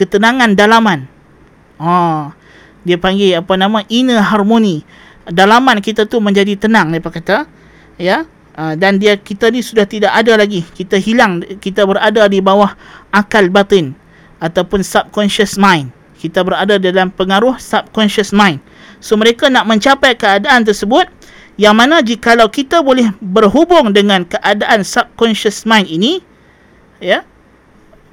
ketenangan 0.00 0.56
dalaman, 0.56 1.04
ha, 1.76 2.32
dia 2.88 2.96
panggil 2.96 3.44
apa 3.44 3.52
nama 3.60 3.84
inner 3.92 4.24
harmony 4.24 4.80
dalaman 5.28 5.84
kita 5.84 6.08
tu 6.08 6.24
menjadi 6.24 6.56
tenang 6.56 6.88
dia 6.88 7.04
kata 7.04 7.44
ya. 8.00 8.24
Uh, 8.58 8.74
dan 8.74 8.98
dia 8.98 9.14
kita 9.14 9.54
ni 9.54 9.62
sudah 9.62 9.86
tidak 9.86 10.10
ada 10.10 10.34
lagi. 10.34 10.66
Kita 10.66 10.98
hilang 10.98 11.46
kita 11.62 11.86
berada 11.86 12.26
di 12.26 12.42
bawah 12.42 12.74
akal 13.14 13.46
batin 13.54 13.94
ataupun 14.38 14.82
subconscious 14.82 15.58
mind. 15.58 15.90
Kita 16.18 16.42
berada 16.42 16.78
dalam 16.82 17.14
pengaruh 17.14 17.58
subconscious 17.62 18.34
mind. 18.34 18.58
So 18.98 19.14
mereka 19.14 19.46
nak 19.46 19.70
mencapai 19.70 20.18
keadaan 20.18 20.66
tersebut 20.66 21.06
yang 21.58 21.74
mana 21.74 21.98
jikalau 22.02 22.46
kita 22.46 22.82
boleh 22.82 23.10
berhubung 23.18 23.90
dengan 23.90 24.22
keadaan 24.22 24.86
subconscious 24.86 25.66
mind 25.66 25.90
ini 25.90 26.22
ya 27.02 27.26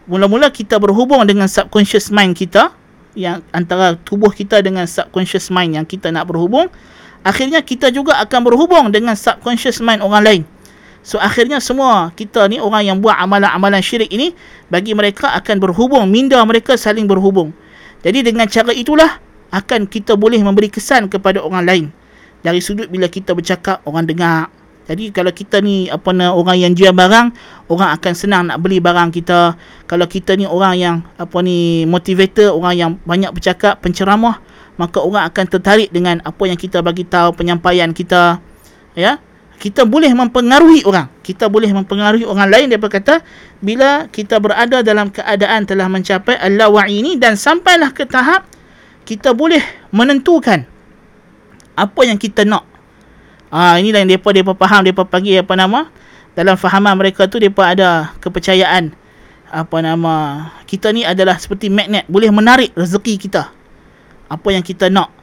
mula-mula 0.10 0.50
kita 0.50 0.82
berhubung 0.82 1.22
dengan 1.30 1.46
subconscious 1.46 2.10
mind 2.10 2.34
kita 2.34 2.74
yang 3.14 3.46
antara 3.54 3.98
tubuh 4.02 4.34
kita 4.34 4.66
dengan 4.66 4.90
subconscious 4.90 5.54
mind 5.54 5.78
yang 5.78 5.86
kita 5.86 6.10
nak 6.10 6.26
berhubung 6.26 6.74
akhirnya 7.22 7.62
kita 7.62 7.94
juga 7.94 8.18
akan 8.22 8.42
berhubung 8.50 8.86
dengan 8.90 9.14
subconscious 9.14 9.78
mind 9.78 10.02
orang 10.02 10.24
lain 10.26 10.42
so 11.06 11.22
akhirnya 11.22 11.62
semua 11.62 12.10
kita 12.18 12.50
ni 12.50 12.58
orang 12.58 12.82
yang 12.82 12.98
buat 12.98 13.14
amalan-amalan 13.22 13.80
syirik 13.86 14.10
ini 14.10 14.34
bagi 14.74 14.98
mereka 14.98 15.30
akan 15.38 15.62
berhubung 15.62 16.10
minda 16.10 16.42
mereka 16.42 16.74
saling 16.74 17.06
berhubung 17.06 17.54
jadi 18.02 18.26
dengan 18.26 18.50
cara 18.50 18.74
itulah 18.74 19.22
akan 19.54 19.86
kita 19.86 20.18
boleh 20.18 20.42
memberi 20.42 20.74
kesan 20.74 21.06
kepada 21.06 21.46
orang 21.46 21.64
lain 21.64 21.86
dari 22.42 22.58
sudut 22.58 22.90
bila 22.90 23.06
kita 23.06 23.38
bercakap 23.38 23.86
orang 23.86 24.10
dengar 24.10 24.50
jadi 24.86 25.10
kalau 25.10 25.34
kita 25.34 25.66
ni 25.66 25.90
apa 25.90 26.14
nak 26.14 26.38
orang 26.38 26.62
yang 26.62 26.72
jual 26.78 26.94
barang, 26.94 27.34
orang 27.74 27.90
akan 27.98 28.14
senang 28.14 28.54
nak 28.54 28.62
beli 28.62 28.78
barang 28.78 29.10
kita. 29.10 29.58
Kalau 29.90 30.06
kita 30.06 30.38
ni 30.38 30.46
orang 30.46 30.74
yang 30.78 30.96
apa 31.18 31.42
ni 31.42 31.90
motivator, 31.90 32.54
orang 32.54 32.74
yang 32.78 32.92
banyak 33.02 33.34
bercakap, 33.34 33.82
penceramah, 33.82 34.38
maka 34.78 35.02
orang 35.02 35.26
akan 35.26 35.46
tertarik 35.50 35.90
dengan 35.90 36.22
apa 36.22 36.44
yang 36.46 36.54
kita 36.54 36.86
bagi 36.86 37.02
tahu, 37.02 37.34
penyampaian 37.34 37.90
kita. 37.98 38.38
Ya. 38.94 39.18
Kita 39.56 39.88
boleh 39.88 40.12
mempengaruhi 40.12 40.84
orang. 40.84 41.08
Kita 41.24 41.48
boleh 41.48 41.72
mempengaruhi 41.72 42.28
orang 42.28 42.52
lain 42.52 42.68
dia 42.70 42.80
berkata 42.80 43.24
bila 43.64 44.06
kita 44.12 44.38
berada 44.38 44.84
dalam 44.84 45.10
keadaan 45.10 45.64
telah 45.66 45.88
mencapai 45.90 46.38
Allah 46.38 46.70
wa 46.70 46.86
ini 46.86 47.16
dan 47.16 47.40
sampailah 47.40 47.96
ke 47.96 48.06
tahap 48.06 48.46
kita 49.06 49.32
boleh 49.32 49.62
menentukan 49.94 50.66
apa 51.78 52.02
yang 52.08 52.18
kita 52.18 52.44
nak 52.44 52.66
Ah 53.54 53.78
ha, 53.78 53.80
inilah 53.80 54.04
yang 54.04 54.18
depa 54.18 54.36
depa 54.36 54.52
faham 54.58 54.84
depa 54.84 55.08
panggil 55.08 55.40
apa 55.40 55.54
nama 55.56 55.88
dalam 56.36 56.60
fahaman 56.60 56.98
mereka 56.98 57.30
tu 57.30 57.40
depa 57.40 57.72
ada 57.72 58.12
kepercayaan 58.20 58.92
apa 59.48 59.78
nama 59.80 60.14
kita 60.68 60.92
ni 60.92 61.08
adalah 61.08 61.40
seperti 61.40 61.72
magnet 61.72 62.04
boleh 62.12 62.28
menarik 62.34 62.76
rezeki 62.76 63.16
kita. 63.16 63.54
Apa 64.28 64.52
yang 64.52 64.66
kita 64.66 64.92
nak 64.92 65.14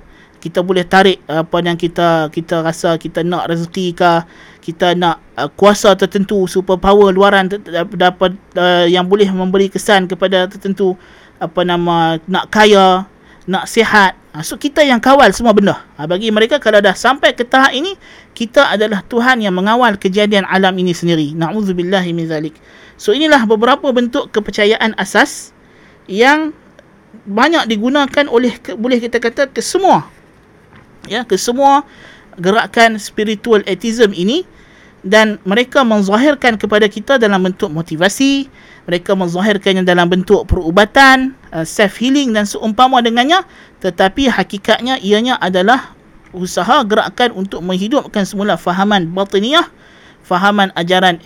kita 0.43 0.59
boleh 0.59 0.83
tarik 0.83 1.23
apa 1.31 1.63
yang 1.63 1.79
kita 1.79 2.27
kita 2.35 2.67
rasa 2.67 2.99
kita 2.99 3.23
nak 3.23 3.47
rezeki 3.47 3.95
ke 3.95 4.27
kita 4.59 4.99
nak 4.99 5.23
uh, 5.39 5.47
kuasa 5.55 5.95
tertentu 5.95 6.51
super 6.51 6.83
power 6.83 7.15
luaran 7.15 7.47
dapat 7.95 8.35
uh, 8.59 8.91
yang 8.91 9.07
boleh 9.07 9.31
memberi 9.31 9.71
kesan 9.71 10.11
kepada 10.11 10.51
tertentu 10.51 10.99
apa 11.39 11.63
nama 11.63 12.19
nak 12.27 12.51
kaya 12.51 13.07
nak 13.47 13.71
sihat 13.71 14.19
Ha, 14.33 14.41
so 14.41 14.57
kita 14.57 14.81
yang 14.81 14.97
kawal 14.97 15.29
semua 15.37 15.53
benda. 15.53 15.85
Ha, 16.01 16.09
bagi 16.09 16.33
mereka 16.33 16.57
kalau 16.57 16.81
dah 16.81 16.97
sampai 16.97 17.37
ke 17.37 17.45
tahap 17.45 17.77
ini, 17.77 18.01
kita 18.33 18.65
adalah 18.65 19.05
Tuhan 19.05 19.45
yang 19.45 19.53
mengawal 19.53 20.01
kejadian 20.01 20.49
alam 20.49 20.73
ini 20.81 20.97
sendiri. 20.97 21.37
Na'udzubillahi 21.37 22.17
min 22.17 22.25
zalik. 22.25 22.57
So 22.97 23.13
inilah 23.13 23.45
beberapa 23.45 23.93
bentuk 23.93 24.33
kepercayaan 24.33 24.97
asas 24.97 25.53
yang 26.09 26.57
banyak 27.29 27.69
digunakan 27.69 28.25
oleh 28.33 28.57
boleh 28.73 29.05
kita 29.05 29.21
kata 29.21 29.53
ke 29.53 29.61
semua 29.61 30.09
ya 31.07 31.27
ke 31.27 31.35
semua 31.39 31.87
gerakan 32.39 32.97
spiritual 32.97 33.61
atheism 33.69 34.15
ini 34.17 34.47
dan 35.03 35.43
mereka 35.43 35.83
menzahirkan 35.83 36.55
kepada 36.55 36.87
kita 36.87 37.19
dalam 37.19 37.43
bentuk 37.43 37.69
motivasi 37.75 38.47
mereka 38.87 39.19
menzahirkannya 39.19 39.83
dalam 39.83 40.07
bentuk 40.07 40.47
perubatan 40.47 41.35
uh, 41.51 41.67
self 41.67 41.99
healing 41.99 42.31
dan 42.31 42.47
seumpama 42.47 43.03
dengannya 43.03 43.43
tetapi 43.83 44.31
hakikatnya 44.31 45.03
ianya 45.03 45.35
adalah 45.43 45.95
usaha 46.33 46.81
gerakan 46.87 47.35
untuk 47.35 47.61
menghidupkan 47.61 48.25
semula 48.25 48.55
fahaman 48.57 49.11
batiniah 49.11 49.67
fahaman 50.23 50.71
ajaran 50.79 51.19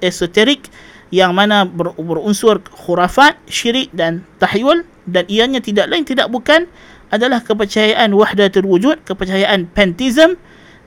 esoterik 0.00 0.72
yang 1.10 1.34
mana 1.34 1.66
ber, 1.66 1.92
berunsur 1.98 2.62
khurafat, 2.70 3.36
syirik 3.50 3.90
dan 3.92 4.22
tahyul 4.38 4.86
dan 5.04 5.26
ianya 5.26 5.58
tidak 5.58 5.90
lain 5.90 6.06
tidak 6.06 6.30
bukan 6.30 6.70
adalah 7.10 7.42
kepercayaan 7.42 8.14
wahdatul 8.14 8.66
wujud, 8.66 9.02
kepercayaan 9.04 9.66
pantheism 9.74 10.38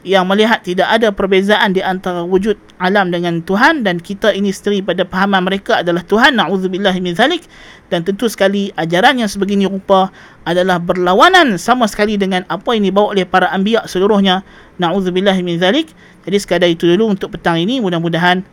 yang 0.04 0.28
melihat 0.28 0.60
tidak 0.60 0.92
ada 0.92 1.16
perbezaan 1.16 1.72
di 1.72 1.80
antara 1.80 2.28
wujud 2.28 2.60
alam 2.76 3.08
dengan 3.08 3.40
Tuhan 3.40 3.88
dan 3.88 4.04
kita 4.04 4.36
ini 4.36 4.52
sendiri 4.52 4.84
pada 4.84 5.08
pahaman 5.08 5.48
mereka 5.48 5.80
adalah 5.80 6.04
Tuhan. 6.04 6.36
Na'udzubillah 6.36 6.92
min 7.00 7.16
zalik. 7.16 7.48
Dan 7.88 8.04
tentu 8.04 8.28
sekali 8.28 8.74
ajaran 8.76 9.22
yang 9.22 9.32
sebegini 9.32 9.64
rupa 9.64 10.12
adalah 10.44 10.82
berlawanan 10.82 11.56
sama 11.56 11.88
sekali 11.88 12.20
dengan 12.20 12.44
apa 12.52 12.76
yang 12.76 12.84
dibawa 12.84 13.16
oleh 13.16 13.24
para 13.24 13.48
anbiya 13.56 13.88
seluruhnya. 13.88 14.44
Na'udzubillah 14.80 15.40
min 15.40 15.56
zalik. 15.56 15.96
Jadi 16.28 16.38
sekadar 16.40 16.68
itu 16.68 16.84
dulu 16.84 17.16
untuk 17.16 17.32
petang 17.32 17.56
ini. 17.56 17.80
Mudah-mudahan 17.80 18.44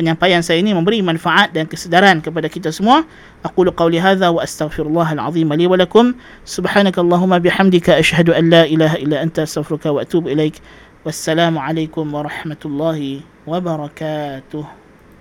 penyampaian 0.00 0.40
saya 0.40 0.64
ini 0.64 0.72
memberi 0.72 1.04
manfaat 1.04 1.52
dan 1.52 1.68
kesedaran 1.68 2.24
kepada 2.24 2.48
kita 2.48 2.72
semua. 2.72 3.04
Aku 3.44 3.68
lu 3.68 3.72
qawli 3.76 4.00
hadha 4.00 4.32
wa 4.32 4.40
astaghfirullahal 4.40 5.20
azim 5.20 5.52
li 5.52 5.68
wa 5.68 5.76
lakum. 5.76 6.16
Subhanakallahumma 6.48 7.36
bihamdika 7.44 8.00
ashhadu 8.00 8.32
an 8.32 8.48
la 8.48 8.64
ilaha 8.64 8.96
illa 8.96 9.20
anta 9.20 9.44
astaghfiruka 9.44 9.92
wa 9.92 10.00
atubu 10.00 10.32
ilaik. 10.32 10.56
Wassalamu 11.04 11.60
alaikum 11.60 12.08
warahmatullahi 12.08 13.20
wabarakatuh. 13.44 14.79